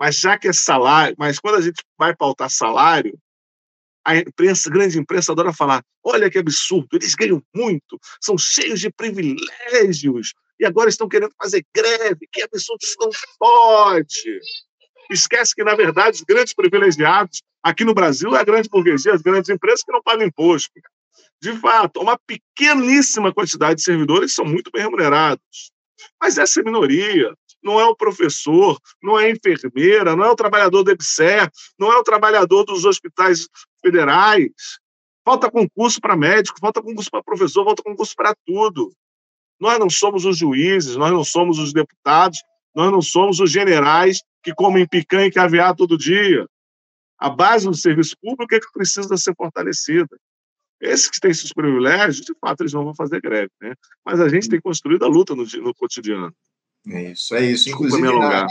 Mas 0.00 0.16
já 0.16 0.38
que 0.38 0.48
é 0.48 0.52
salário, 0.52 1.16
mas 1.18 1.38
quando 1.38 1.56
a 1.56 1.60
gente 1.60 1.82
vai 1.98 2.14
pautar 2.14 2.48
salário, 2.48 3.18
a 4.04 4.16
imprensa, 4.16 4.68
a 4.68 4.72
grande 4.72 4.98
imprensa 4.98 5.32
adora 5.32 5.52
falar: 5.52 5.84
olha 6.02 6.30
que 6.30 6.38
absurdo, 6.38 6.88
eles 6.92 7.14
ganham 7.14 7.42
muito, 7.54 7.98
são 8.20 8.38
cheios 8.38 8.80
de 8.80 8.90
privilégios, 8.90 10.34
e 10.58 10.64
agora 10.64 10.88
estão 10.88 11.08
querendo 11.08 11.34
fazer 11.40 11.64
greve, 11.74 12.26
que 12.32 12.42
absurdo, 12.42 12.78
isso 12.82 12.96
não 12.98 13.10
pode. 13.38 14.40
Esquece 15.10 15.54
que, 15.54 15.64
na 15.64 15.74
verdade, 15.74 16.16
os 16.16 16.22
grandes 16.22 16.54
privilegiados 16.54 17.42
aqui 17.62 17.84
no 17.84 17.94
Brasil 17.94 18.34
é 18.36 18.40
a 18.40 18.44
grande 18.44 18.68
burguesia, 18.68 19.14
as 19.14 19.22
grandes 19.22 19.48
empresas 19.50 19.82
que 19.82 19.92
não 19.92 20.02
pagam 20.02 20.26
imposto. 20.26 20.70
De 21.40 21.52
fato, 21.58 22.00
uma 22.00 22.18
pequeníssima 22.18 23.32
quantidade 23.32 23.76
de 23.76 23.82
servidores 23.82 24.34
são 24.34 24.44
muito 24.44 24.70
bem 24.70 24.82
remunerados. 24.82 25.72
Mas 26.20 26.38
essa 26.38 26.62
minoria. 26.62 27.34
Não 27.60 27.80
é 27.80 27.84
o 27.84 27.96
professor, 27.96 28.78
não 29.02 29.18
é 29.18 29.26
a 29.26 29.30
enfermeira, 29.30 30.14
não 30.14 30.24
é 30.24 30.30
o 30.30 30.36
trabalhador 30.36 30.84
do 30.84 30.92
EBSER, 30.92 31.50
não 31.76 31.92
é 31.92 31.96
o 31.96 32.04
trabalhador 32.04 32.62
dos 32.62 32.84
hospitais 32.84 33.48
federais. 33.82 34.52
Falta 35.24 35.50
concurso 35.50 36.00
para 36.00 36.16
médico, 36.16 36.60
falta 36.60 36.80
concurso 36.80 37.10
para 37.10 37.22
professor, 37.22 37.64
falta 37.64 37.82
concurso 37.82 38.14
para 38.14 38.32
tudo. 38.46 38.92
Nós 39.60 39.76
não 39.78 39.90
somos 39.90 40.24
os 40.24 40.38
juízes, 40.38 40.94
nós 40.94 41.12
não 41.12 41.24
somos 41.24 41.58
os 41.58 41.72
deputados, 41.72 42.38
nós 42.74 42.92
não 42.92 43.02
somos 43.02 43.40
os 43.40 43.50
generais 43.50 44.22
que 44.42 44.54
comem 44.54 44.86
picanha 44.86 45.26
e 45.26 45.32
caviar 45.32 45.74
todo 45.74 45.98
dia. 45.98 46.46
A 47.18 47.28
base 47.28 47.66
do 47.66 47.74
serviço 47.74 48.16
público 48.20 48.54
é 48.54 48.60
que 48.60 48.72
precisa 48.72 49.16
ser 49.16 49.34
fortalecida. 49.34 50.16
Esses 50.80 51.10
que 51.10 51.18
têm 51.18 51.32
esses 51.32 51.52
privilégios, 51.52 52.24
de 52.24 52.32
fato, 52.40 52.62
eles 52.62 52.72
não 52.72 52.84
vão 52.84 52.94
fazer 52.94 53.20
greve, 53.20 53.50
né? 53.60 53.74
Mas 54.04 54.20
a 54.20 54.28
gente 54.28 54.48
tem 54.48 54.60
construído 54.60 55.04
a 55.04 55.08
luta 55.08 55.34
no, 55.34 55.44
no 55.44 55.74
cotidiano. 55.74 56.32
É 56.86 57.10
isso, 57.10 57.34
é 57.34 57.44
isso. 57.44 57.68
Inclusive, 57.68 58.02
na, 58.02 58.46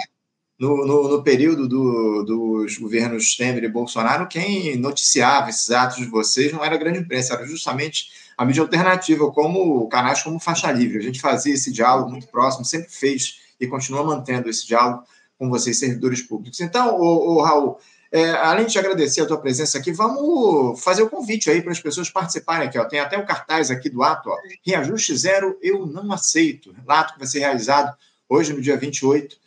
no, 0.59 0.85
no, 0.85 1.07
no, 1.07 1.23
período 1.23 1.67
do, 1.67 2.23
dos 2.23 2.77
governos 2.77 3.35
Temer 3.35 3.63
e 3.63 3.69
Bolsonaro, 3.69 4.27
quem 4.27 4.75
noticiava 4.75 5.49
esses 5.49 5.71
atos 5.71 5.97
de 5.97 6.05
vocês 6.05 6.51
não 6.51 6.63
era 6.63 6.75
a 6.75 6.77
grande 6.77 6.99
imprensa, 6.99 7.33
era 7.33 7.45
justamente 7.45 8.07
a 8.37 8.43
mídia 8.43 8.61
alternativa, 8.61 9.31
como 9.31 9.87
canais 9.87 10.21
como 10.21 10.39
Faixa 10.39 10.71
Livre. 10.71 10.97
A 10.97 11.01
gente 11.01 11.21
fazia 11.21 11.53
esse 11.53 11.71
diálogo 11.71 12.11
muito 12.11 12.27
próximo, 12.27 12.65
sempre 12.65 12.91
fez 12.91 13.39
e 13.59 13.67
continua 13.67 14.03
mantendo 14.03 14.49
esse 14.49 14.65
diálogo 14.65 15.03
com 15.37 15.49
vocês, 15.49 15.77
servidores 15.77 16.21
públicos. 16.21 16.59
Então, 16.59 16.99
o, 16.99 17.41
Raul, 17.41 17.77
é, 18.11 18.31
além 18.31 18.65
de 18.65 18.77
agradecer 18.79 19.21
a 19.21 19.25
tua 19.25 19.39
presença 19.39 19.77
aqui, 19.77 19.91
vamos 19.91 20.81
fazer 20.81 21.03
o 21.03 21.09
convite 21.09 21.49
aí 21.49 21.61
para 21.61 21.71
as 21.71 21.79
pessoas 21.79 22.09
participarem 22.09 22.67
aqui. 22.67 22.79
Ó. 22.79 22.85
Tem 22.85 22.99
até 22.99 23.17
o 23.17 23.25
cartaz 23.25 23.69
aqui 23.69 23.89
do 23.89 24.01
ato, 24.01 24.29
ó. 24.29 24.37
Reajuste 24.65 25.15
zero, 25.15 25.57
eu 25.61 25.85
não 25.85 26.11
aceito. 26.11 26.75
Ato 26.87 27.13
que 27.13 27.19
vai 27.19 27.27
ser 27.27 27.39
realizado 27.39 27.95
hoje, 28.27 28.53
no 28.53 28.61
dia 28.61 28.77
28, 28.77 29.37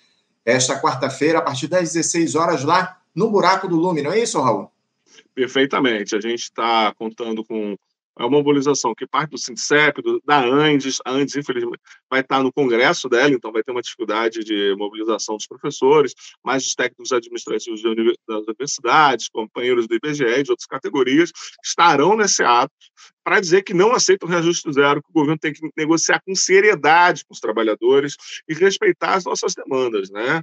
esta 0.44 0.80
quarta-feira, 0.80 1.38
a 1.38 1.42
partir 1.42 1.66
das 1.66 1.92
16 1.92 2.34
horas, 2.34 2.64
lá 2.64 2.98
no 3.14 3.30
Buraco 3.30 3.66
do 3.66 3.76
Lume, 3.76 4.02
não 4.02 4.12
é 4.12 4.20
isso, 4.20 4.40
Raul? 4.40 4.70
Perfeitamente. 5.34 6.14
A 6.14 6.20
gente 6.20 6.42
está 6.42 6.94
contando 6.94 7.44
com 7.44 7.76
é 8.18 8.22
uma 8.22 8.30
mobilização 8.30 8.94
que 8.94 9.06
parte 9.06 9.30
do 9.30 9.38
SINCEP, 9.38 10.02
do, 10.02 10.20
da 10.24 10.44
ANDES, 10.44 10.98
a 11.04 11.12
ANDES, 11.12 11.36
infelizmente, 11.36 11.80
vai 12.10 12.20
estar 12.20 12.42
no 12.42 12.52
congresso 12.52 13.08
dela, 13.08 13.30
então 13.30 13.52
vai 13.52 13.62
ter 13.62 13.70
uma 13.70 13.80
dificuldade 13.80 14.44
de 14.44 14.74
mobilização 14.76 15.36
dos 15.36 15.46
professores, 15.46 16.14
mas 16.44 16.66
os 16.66 16.74
técnicos 16.74 17.12
administrativos 17.12 17.82
das 17.82 18.42
universidades, 18.42 19.28
companheiros 19.28 19.86
do 19.86 19.94
IBGE 19.94 20.24
e 20.24 20.42
de 20.42 20.50
outras 20.50 20.66
categorias, 20.66 21.32
estarão 21.64 22.16
nesse 22.16 22.42
ato 22.42 22.72
para 23.24 23.40
dizer 23.40 23.62
que 23.62 23.72
não 23.72 23.92
aceitam 23.92 24.28
o 24.28 24.30
reajuste 24.30 24.72
zero, 24.72 25.02
que 25.02 25.10
o 25.10 25.14
governo 25.14 25.38
tem 25.38 25.52
que 25.52 25.60
negociar 25.76 26.20
com 26.26 26.34
seriedade 26.34 27.24
com 27.24 27.32
os 27.32 27.40
trabalhadores 27.40 28.16
e 28.48 28.54
respeitar 28.54 29.14
as 29.14 29.24
nossas 29.24 29.54
demandas, 29.54 30.10
né? 30.10 30.42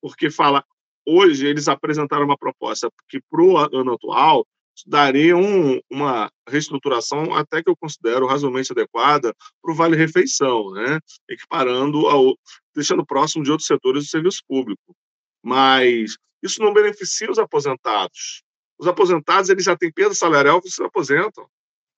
Porque 0.00 0.30
fala, 0.30 0.64
hoje 1.06 1.46
eles 1.46 1.68
apresentaram 1.68 2.24
uma 2.24 2.38
proposta 2.38 2.90
que 3.08 3.20
para 3.30 3.42
o 3.42 3.56
ano 3.58 3.92
atual 3.92 4.46
daria 4.86 5.36
um, 5.36 5.80
uma 5.90 6.30
reestruturação 6.48 7.34
até 7.34 7.62
que 7.62 7.70
eu 7.70 7.76
considero 7.76 8.26
razoavelmente 8.26 8.72
adequada 8.72 9.34
para 9.62 9.72
o 9.72 9.74
Vale 9.74 9.96
Refeição, 9.96 10.70
né? 10.72 10.98
equiparando, 11.28 12.06
ao, 12.06 12.36
deixando 12.74 13.04
próximo 13.04 13.44
de 13.44 13.50
outros 13.50 13.66
setores 13.66 14.04
do 14.04 14.10
serviço 14.10 14.42
público. 14.46 14.96
Mas 15.42 16.16
isso 16.42 16.60
não 16.60 16.72
beneficia 16.72 17.30
os 17.30 17.38
aposentados. 17.38 18.42
Os 18.78 18.86
aposentados 18.86 19.50
eles 19.50 19.64
já 19.64 19.76
têm 19.76 19.92
perda 19.92 20.14
salarial 20.14 20.60
que 20.60 20.70
se 20.70 20.82
aposentam. 20.82 21.46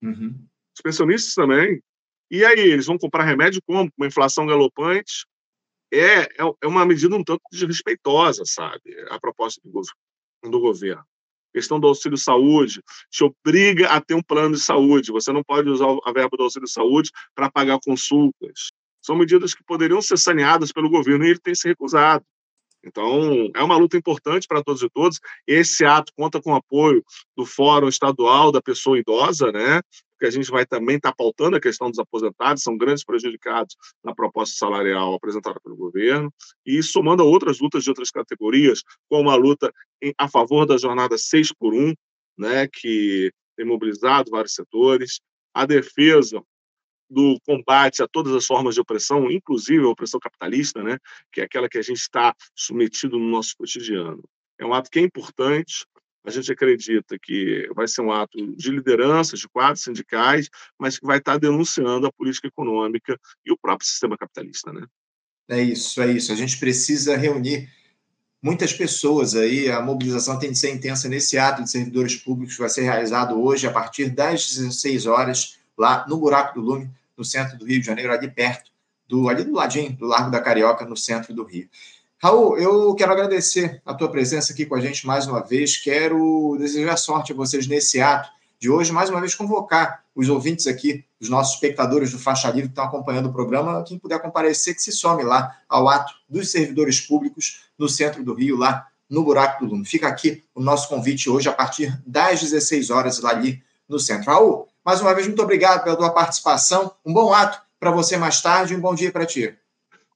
Uhum. 0.03 0.47
Os 0.75 0.83
pensionistas 0.83 1.35
também. 1.35 1.83
E 2.31 2.45
aí, 2.45 2.59
eles 2.59 2.87
vão 2.87 2.99
comprar 2.99 3.25
remédio 3.25 3.61
como? 3.67 3.91
Com 3.91 4.03
uma 4.03 4.07
inflação 4.07 4.47
galopante? 4.47 5.27
É, 5.93 6.23
é, 6.23 6.53
é 6.63 6.67
uma 6.67 6.87
medida 6.87 7.15
um 7.15 7.23
tanto 7.23 7.43
desrespeitosa, 7.53 8.45
sabe? 8.47 8.81
A 9.11 9.21
proposta 9.21 9.61
do, 9.65 9.83
do 10.51 10.61
governo 10.61 11.05
questão 11.53 11.79
do 11.79 11.87
auxílio 11.87 12.17
saúde, 12.17 12.83
te 13.11 13.25
obriga 13.25 13.89
a 13.89 14.01
ter 14.01 14.15
um 14.15 14.23
plano 14.23 14.55
de 14.55 14.61
saúde. 14.61 15.13
Você 15.13 15.33
não 15.33 15.43
pode 15.43 15.69
usar 15.69 15.87
a 16.05 16.13
verba 16.13 16.37
do 16.37 16.45
auxílio 16.45 16.69
saúde 16.69 17.11
para 17.35 17.51
pagar 17.51 17.79
consultas. 17.85 18.71
São 19.01 19.17
medidas 19.17 19.53
que 19.53 19.65
poderiam 19.65 20.01
ser 20.01 20.17
saneadas 20.17 20.73
pelo 20.73 20.89
governo 20.89 21.25
e 21.25 21.31
ele 21.31 21.41
tem 21.41 21.55
se 21.55 21.69
recusado. 21.69 22.25
Então, 22.85 23.51
é 23.55 23.63
uma 23.63 23.77
luta 23.77 23.97
importante 23.97 24.47
para 24.47 24.63
todos 24.63 24.83
e 24.83 24.91
todas. 24.91 25.19
Esse 25.47 25.85
ato 25.85 26.13
conta 26.17 26.41
com 26.41 26.53
o 26.53 26.57
apoio 26.57 27.05
do 27.37 27.47
Fórum 27.47 27.89
Estadual 27.89 28.51
da 28.51 28.61
Pessoa 28.61 28.99
Idosa, 28.99 29.53
né? 29.53 29.81
que 30.23 30.27
a 30.27 30.31
gente 30.31 30.53
vai 30.53 30.65
também 30.65 30.97
estar 30.97 31.11
tá 31.11 31.17
pautando 31.17 31.57
a 31.57 31.61
questão 31.61 31.91
dos 31.91 31.99
aposentados, 31.99 32.63
são 32.63 32.77
grandes 32.77 33.05
prejudicados 33.05 33.77
na 34.05 34.15
proposta 34.15 34.55
salarial 34.55 35.15
apresentada 35.15 35.59
pelo 35.61 35.75
governo, 35.75 36.33
e 36.65 36.81
somando 36.81 37.25
a 37.25 37.27
outras 37.27 37.59
lutas 37.59 37.83
de 37.83 37.91
outras 37.91 38.09
categorias, 38.09 38.85
como 39.09 39.31
a 39.31 39.35
luta 39.35 39.73
em, 40.01 40.15
a 40.17 40.29
favor 40.29 40.65
da 40.65 40.79
jornada 40.79 41.19
6 41.19 41.53
por 41.55 41.75
1, 41.75 41.93
né, 42.39 42.69
que 42.69 43.33
tem 43.57 43.67
mobilizado 43.67 44.31
vários 44.31 44.55
setores, 44.55 45.21
a 45.53 45.67
defesa 45.67 46.41
do 47.13 47.39
combate 47.47 48.03
a 48.03 48.09
todas 48.09 48.35
as 48.35 48.47
formas 48.47 48.75
de 48.75 48.81
opressão, 48.81 49.31
inclusive 49.31 49.85
a 49.85 49.89
opressão 49.89 50.19
capitalista, 50.19 50.83
né, 50.83 50.99
que 51.31 51.41
é 51.41 51.45
aquela 51.45 51.69
que 51.69 51.79
a 51.79 51.83
gente 51.83 51.99
está 51.99 52.35
submetido 52.55 53.19
no 53.19 53.29
nosso 53.29 53.55
cotidiano. 53.57 54.23
É 54.59 54.65
um 54.65 54.73
ato 54.73 54.91
que 54.91 54.99
é 54.99 55.03
importante, 55.03 55.85
a 56.25 56.31
gente 56.31 56.51
acredita 56.51 57.19
que 57.21 57.69
vai 57.75 57.87
ser 57.89 58.01
um 58.01 58.13
ato 58.13 58.39
de 58.57 58.71
liderança 58.71 59.37
de 59.37 59.49
quadros 59.49 59.83
sindicais, 59.83 60.49
mas 60.79 60.99
que 60.99 61.07
vai 61.07 61.19
estar 61.19 61.37
denunciando 61.37 62.07
a 62.07 62.13
política 62.13 62.47
econômica 62.47 63.19
e 63.45 63.53
o 63.53 63.59
próprio 63.59 63.87
sistema 63.87 64.17
capitalista, 64.17 64.73
né? 64.73 64.87
É 65.49 65.61
isso, 65.61 66.01
é 66.01 66.13
isso. 66.13 66.33
A 66.33 66.37
gente 66.37 66.59
precisa 66.59 67.17
reunir 67.17 67.69
muitas 68.41 68.73
pessoas 68.73 69.35
aí. 69.35 69.69
A 69.69 69.83
mobilização 69.83 70.39
tem 70.39 70.53
de 70.53 70.59
ser 70.59 70.71
intensa 70.71 71.09
nesse 71.09 71.37
ato 71.37 71.65
de 71.65 71.71
servidores 71.71 72.15
públicos 72.15 72.55
que 72.55 72.61
vai 72.61 72.71
ser 72.71 72.83
realizado 72.83 73.41
hoje 73.43 73.67
a 73.67 73.73
partir 73.73 74.09
das 74.09 74.55
16 74.55 75.07
horas 75.07 75.59
lá 75.77 76.07
no 76.07 76.19
Buraco 76.19 76.61
do 76.61 76.65
Lume, 76.65 76.91
no 77.23 77.25
centro 77.25 77.57
do 77.57 77.65
Rio 77.65 77.81
de 77.81 77.87
Janeiro, 77.87 78.13
ali 78.13 78.29
perto 78.29 78.71
do 79.09 79.29
ali 79.29 79.45
do 79.45 79.53
ladinho 79.53 79.93
do 79.93 80.07
Largo 80.07 80.31
da 80.31 80.41
Carioca, 80.41 80.85
no 80.85 80.97
centro 80.97 81.33
do 81.33 81.45
Rio. 81.45 81.69
Raul, 82.19 82.59
eu 82.59 82.95
quero 82.95 83.13
agradecer 83.13 83.81
a 83.87 83.95
tua 83.95 84.09
presença 84.11 84.53
aqui 84.53 84.67
com 84.67 84.75
a 84.75 84.81
gente 84.81 85.07
mais 85.07 85.27
uma 85.27 85.41
vez. 85.41 85.77
Quero 85.77 86.57
desejar 86.59 86.97
sorte 86.97 87.33
a 87.33 87.35
vocês 87.35 87.67
nesse 87.67 88.01
ato 88.01 88.29
de 88.59 88.71
hoje, 88.71 88.93
mais 88.93 89.11
uma 89.11 89.21
vez 89.21 89.35
convocar 89.35 90.05
os 90.15 90.29
ouvintes 90.29 90.67
aqui, 90.67 91.05
os 91.21 91.29
nossos 91.29 91.55
espectadores 91.55 92.13
do 92.13 92.19
Faixa 92.19 92.49
Livre 92.49 92.69
que 92.69 92.73
estão 92.73 92.85
acompanhando 92.85 93.29
o 93.29 93.33
programa, 93.33 93.83
quem 93.85 93.99
puder 93.99 94.21
comparecer, 94.21 94.75
que 94.75 94.83
se 94.83 94.93
some 94.93 95.23
lá 95.23 95.57
ao 95.69 95.89
ato 95.89 96.13
dos 96.29 96.51
servidores 96.51 97.01
públicos 97.01 97.63
no 97.79 97.89
centro 97.89 98.23
do 98.25 98.35
Rio, 98.35 98.57
lá 98.57 98.87
no 99.11 99.25
Buraco 99.25 99.65
do 99.65 99.71
Lume. 99.73 99.85
Fica 99.85 100.09
aqui 100.09 100.43
o 100.55 100.61
nosso 100.61 100.89
convite 100.89 101.29
hoje 101.29 101.49
a 101.49 101.53
partir 101.53 102.01
das 102.07 102.41
16 102.41 102.91
horas 102.91 103.21
lá 103.21 103.31
ali 103.31 103.63
no 103.89 103.99
centro. 103.99 104.31
Raul, 104.31 104.69
mais 104.85 105.01
uma 105.01 105.15
vez, 105.15 105.27
muito 105.27 105.43
obrigado 105.43 105.85
pela 105.85 105.97
tua 105.97 106.11
participação. 106.11 106.95
Um 107.05 107.13
bom 107.13 107.33
ato 107.33 107.61
para 107.79 107.91
você 107.91 108.17
mais 108.17 108.41
tarde 108.41 108.75
e 108.75 108.77
um 108.77 108.81
bom 108.81 108.95
dia 108.95 109.13
para 109.13 109.27
ti. 109.27 109.55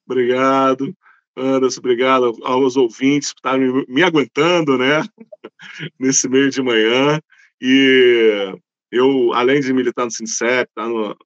Obrigado. 0.04 0.94
Anderson, 1.36 1.80
obrigado 1.80 2.36
aos 2.42 2.76
ouvintes 2.76 3.32
por 3.32 3.40
estarem 3.40 3.84
me 3.88 4.02
aguentando, 4.02 4.78
né, 4.78 5.02
nesse 6.00 6.28
meio 6.28 6.50
de 6.50 6.62
manhã. 6.62 7.20
E 7.60 8.56
eu, 8.90 9.32
além 9.34 9.60
de 9.60 9.72
militar 9.72 10.04
no 10.04 10.10
SINCEP, 10.10 10.70
tá 10.74 10.88
no, 10.88 11.16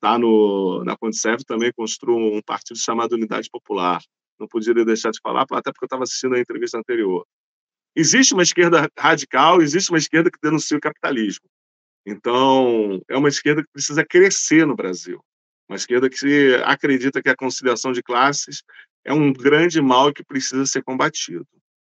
tá 0.00 0.18
no, 0.18 0.82
na 0.84 0.96
Condicef, 0.96 1.44
também 1.44 1.72
construo 1.72 2.36
um 2.36 2.40
partido 2.40 2.78
chamado 2.78 3.12
Unidade 3.12 3.50
Popular. 3.50 4.00
Não 4.38 4.48
poderia 4.48 4.84
deixar 4.84 5.10
de 5.10 5.20
falar, 5.22 5.44
até 5.50 5.70
porque 5.70 5.84
eu 5.84 5.86
estava 5.86 6.04
assistindo 6.04 6.34
a 6.34 6.40
entrevista 6.40 6.78
anterior. 6.78 7.26
Existe 7.94 8.32
uma 8.32 8.42
esquerda 8.42 8.88
radical, 8.98 9.60
existe 9.60 9.90
uma 9.90 9.98
esquerda 9.98 10.30
que 10.30 10.38
denuncia 10.42 10.76
o 10.76 10.80
capitalismo. 10.80 11.44
Então, 12.06 13.00
é 13.08 13.16
uma 13.16 13.28
esquerda 13.28 13.62
que 13.62 13.72
precisa 13.72 14.04
crescer 14.04 14.66
no 14.66 14.74
Brasil. 14.74 15.22
Uma 15.68 15.76
esquerda 15.76 16.08
que 16.08 16.54
acredita 16.64 17.22
que 17.22 17.28
a 17.28 17.36
conciliação 17.36 17.92
de 17.92 18.02
classes 18.02 18.62
é 19.04 19.12
um 19.12 19.32
grande 19.32 19.80
mal 19.80 20.12
que 20.12 20.24
precisa 20.24 20.66
ser 20.66 20.82
combatido. 20.82 21.46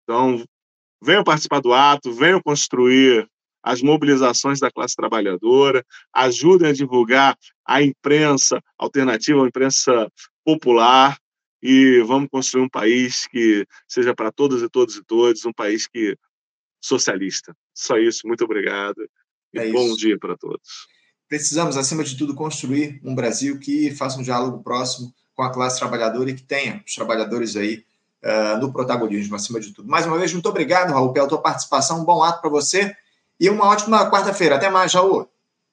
Então, 0.04 0.44
venham 1.02 1.24
participar 1.24 1.60
do 1.60 1.74
ato, 1.74 2.13
venham 2.13 2.41
construir 2.41 3.28
as 3.62 3.82
mobilizações 3.82 4.60
da 4.60 4.72
classe 4.72 4.96
trabalhadora, 4.96 5.84
ajudem 6.13 6.70
a 6.70 6.74
divulgar 6.74 7.36
a 7.65 7.82
imprensa 7.82 8.62
alternativa, 8.78 9.44
a 9.44 9.48
imprensa 9.48 10.10
popular, 10.44 11.18
e 11.62 12.00
vamos 12.04 12.30
construir 12.30 12.63
um 12.63 12.70
país 12.70 13.26
que 13.26 13.65
seja 13.88 14.13
para 14.13 14.32
todas 14.32 14.62
e 14.62 14.70
todos 14.70 14.96
e 14.96 15.04
todos, 15.04 15.46
um 15.46 15.52
país 15.52 15.88
que 15.88 16.15
socialista. 16.80 17.56
Só 17.74 17.98
isso, 17.98 18.28
muito 18.28 18.44
obrigado 18.44 19.04
é 19.60 19.72
bom 19.72 19.96
dia 19.96 20.18
para 20.20 20.38
todos. 20.38 20.88
Precisamos, 21.28 21.76
acima 21.78 22.04
de 22.04 22.15
tudo, 22.18 22.36
construir 22.36 23.02
um 23.04 23.15
Brasil 23.15 23.60
que 23.60 23.91
faça 23.91 24.20
um 24.20 24.24
diálogo 24.24 24.62
próximo 24.62 25.13
com 25.36 25.44
a 25.44 25.52
classe 25.52 25.80
trabalhadora 25.80 26.30
e 26.30 26.36
que 26.36 26.44
tenha 26.44 26.82
os 26.86 26.94
trabalhadores 26.94 27.56
aí 27.56 27.84
uh, 28.24 28.60
no 28.60 28.72
protagonismo, 28.72 29.36
acima 29.36 29.60
de 29.60 29.74
tudo. 29.74 29.89
Mais 29.89 30.06
uma 30.06 30.18
vez, 30.18 30.32
muito 30.34 30.48
obrigado, 30.48 30.91
Raul, 30.91 31.12
pela 31.12 31.28
tua 31.28 31.41
participação. 31.41 32.02
Um 32.02 32.06
bom 32.06 32.24
ato 32.24 32.41
para 32.41 32.50
você 32.50 32.96
e 33.39 33.50
uma 33.50 33.65
ótima 33.65 34.10
quarta-feira. 34.10 34.56
Até 34.56 34.70
mais, 34.70 34.94
Raul. 34.94 35.28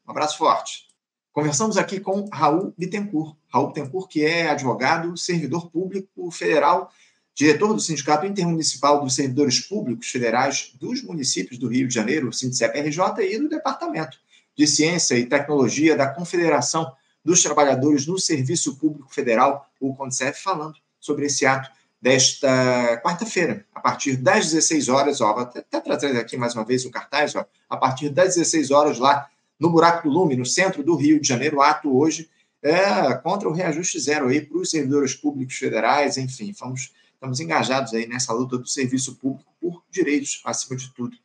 Um 0.07 0.11
abraço 0.11 0.39
forte. 0.39 0.87
Conversamos 1.33 1.77
aqui 1.79 2.01
com 2.01 2.29
Raul 2.33 2.75
Bittencourt. 2.77 3.37
Raul 3.53 3.69
Bittencourt, 3.69 4.09
que 4.09 4.25
é 4.25 4.49
advogado, 4.49 5.17
servidor 5.17 5.71
público 5.71 6.31
federal, 6.31 6.91
diretor 7.35 7.73
do 7.73 7.81
Sindicato 7.81 8.27
Intermunicipal 8.27 9.01
dos 9.01 9.15
Servidores 9.15 9.61
Públicos 9.61 10.09
Federais 10.09 10.73
dos 10.81 11.03
municípios 11.03 11.59
do 11.59 11.69
Rio 11.69 11.89
de 11.89 11.95
Janeiro, 11.95 12.33
SINDSEP-RJ, 12.33 13.01
e 13.21 13.39
do 13.39 13.49
Departamento 13.49 14.19
de 14.57 14.67
Ciência 14.67 15.17
e 15.17 15.27
Tecnologia 15.27 15.97
da 15.97 16.07
Confederação 16.07 16.93
dos 17.25 17.43
Trabalhadores 17.43 18.07
no 18.07 18.19
Serviço 18.19 18.77
Público 18.77 19.13
Federal, 19.13 19.71
o 19.81 19.95
CONCEF, 19.95 20.43
falando 20.43 20.77
sobre 21.01 21.27
esse 21.27 21.47
ato 21.47 21.71
desta 22.01 23.01
quarta-feira, 23.03 23.65
a 23.73 23.81
partir 23.81 24.17
das 24.17 24.51
16 24.51 24.89
horas, 24.89 25.21
ó, 25.21 25.33
vou 25.33 25.43
até 25.43 25.81
trazer 25.81 26.17
aqui 26.19 26.37
mais 26.37 26.55
uma 26.55 26.65
vez 26.65 26.85
o 26.85 26.91
cartaz, 26.91 27.37
ó, 27.37 27.47
a 27.71 27.77
partir 27.77 28.09
das 28.09 28.35
16 28.35 28.73
horas 28.73 28.99
lá 28.99 29.29
no 29.59 29.71
Buraco 29.71 30.09
do 30.09 30.13
Lume, 30.13 30.37
no 30.37 30.45
centro 30.45 30.83
do 30.83 30.97
Rio 30.97 31.21
de 31.21 31.29
Janeiro, 31.29 31.63
ato 31.63 31.97
hoje 31.97 32.29
é 32.61 33.15
contra 33.15 33.49
o 33.49 33.53
reajuste 33.53 33.99
zero 33.99 34.29
aí 34.29 34.41
para 34.41 34.59
os 34.59 34.71
servidores 34.71 35.15
públicos 35.15 35.57
federais, 35.57 36.17
enfim, 36.17 36.53
vamos, 36.59 36.93
estamos 37.23 37.39
engajados 37.39 37.95
aí 37.95 38.05
nessa 38.05 38.33
luta 38.33 38.59
do 38.59 38.67
serviço 38.67 39.15
público 39.15 39.49
por 39.61 39.85
direitos, 39.89 40.43
acima 40.45 40.77
de 40.77 40.93
tudo. 40.93 41.17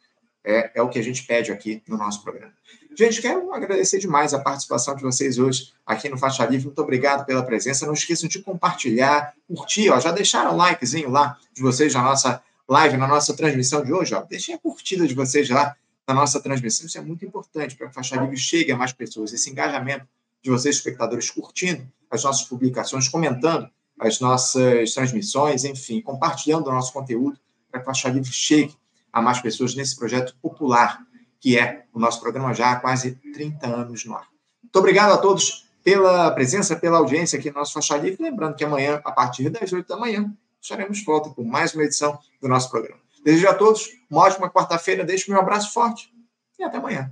É, 0.43 0.71
é 0.75 0.81
o 0.81 0.89
que 0.89 0.99
a 0.99 1.01
gente 1.01 1.23
pede 1.23 1.51
aqui 1.51 1.81
no 1.87 1.97
nosso 1.97 2.21
programa. 2.21 2.53
Gente, 2.95 3.19
quero 3.19 3.51
agradecer 3.51 3.97
demais 3.97 4.33
a 4.33 4.39
participação 4.39 4.95
de 4.95 5.01
vocês 5.01 5.39
hoje 5.39 5.73
aqui 5.85 6.07
no 6.07 6.17
Faixa 6.17 6.45
Livre. 6.45 6.67
Muito 6.67 6.81
obrigado 6.81 7.25
pela 7.25 7.43
presença. 7.43 7.85
Não 7.85 7.93
esqueçam 7.93 8.29
de 8.29 8.39
compartilhar, 8.39 9.33
curtir, 9.47 9.89
ó, 9.89 9.99
já 9.99 10.11
deixaram 10.11 10.53
o 10.53 10.55
likezinho 10.55 11.09
lá 11.09 11.37
de 11.51 11.61
vocês 11.61 11.93
na 11.93 12.03
nossa 12.03 12.41
live, 12.69 12.95
na 12.95 13.07
nossa 13.07 13.35
transmissão 13.35 13.83
de 13.83 13.91
hoje. 13.91 14.13
Ó. 14.13 14.21
Deixem 14.21 14.53
a 14.53 14.57
curtida 14.57 15.07
de 15.07 15.15
vocês 15.15 15.49
lá 15.49 15.75
na 16.07 16.13
nossa 16.13 16.39
transmissão. 16.39 16.85
Isso 16.85 16.97
é 16.97 17.01
muito 17.01 17.25
importante 17.25 17.75
para 17.75 17.87
que 17.87 17.91
o 17.91 17.95
Faixa 17.95 18.15
Livre 18.15 18.37
chegue 18.37 18.71
a 18.71 18.77
mais 18.77 18.93
pessoas. 18.93 19.33
Esse 19.33 19.49
engajamento 19.49 20.07
de 20.41 20.49
vocês, 20.49 20.75
espectadores, 20.75 21.29
curtindo 21.29 21.85
as 22.09 22.23
nossas 22.23 22.47
publicações, 22.47 23.09
comentando 23.09 23.69
as 23.99 24.19
nossas 24.19 24.93
transmissões, 24.93 25.63
enfim, 25.63 26.01
compartilhando 26.01 26.67
o 26.67 26.73
nosso 26.73 26.93
conteúdo 26.93 27.39
para 27.69 27.79
que 27.79 27.83
o 27.83 27.87
Faixa 27.87 28.09
Livre 28.09 28.31
chegue 28.31 28.75
a 29.11 29.21
mais 29.21 29.41
pessoas 29.41 29.75
nesse 29.75 29.95
projeto 29.95 30.35
popular 30.41 31.07
que 31.39 31.57
é 31.57 31.85
o 31.93 31.99
nosso 31.99 32.19
programa 32.19 32.53
já 32.53 32.71
há 32.71 32.75
quase 32.77 33.15
30 33.33 33.67
anos 33.67 34.05
no 34.05 34.15
ar. 34.15 34.27
Muito 34.61 34.75
obrigado 34.77 35.13
a 35.13 35.17
todos 35.17 35.65
pela 35.83 36.31
presença, 36.31 36.75
pela 36.75 36.97
audiência 36.97 37.39
aqui 37.39 37.49
no 37.49 37.55
nosso 37.55 37.73
Faixa 37.73 37.95
Livre. 37.97 38.23
Lembrando 38.23 38.55
que 38.55 38.63
amanhã, 38.63 39.01
a 39.03 39.11
partir 39.11 39.49
das 39.49 39.71
8 39.71 39.87
da 39.87 39.97
manhã, 39.97 40.33
estaremos 40.61 40.97
de 40.97 41.05
volta 41.05 41.29
com 41.29 41.43
mais 41.43 41.73
uma 41.73 41.83
edição 41.83 42.19
do 42.41 42.47
nosso 42.47 42.69
programa. 42.69 42.99
Desejo 43.23 43.47
a 43.47 43.53
todos 43.53 43.89
uma 44.09 44.21
ótima 44.21 44.49
quarta-feira, 44.49 45.03
deixo 45.03 45.31
meu 45.31 45.39
abraço 45.39 45.73
forte 45.73 46.11
e 46.59 46.63
até 46.63 46.77
amanhã. 46.77 47.11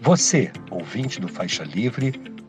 Você, 0.00 0.50
ouvinte 0.70 1.20
do 1.20 1.28
Faixa 1.28 1.62
Livre, 1.62 2.29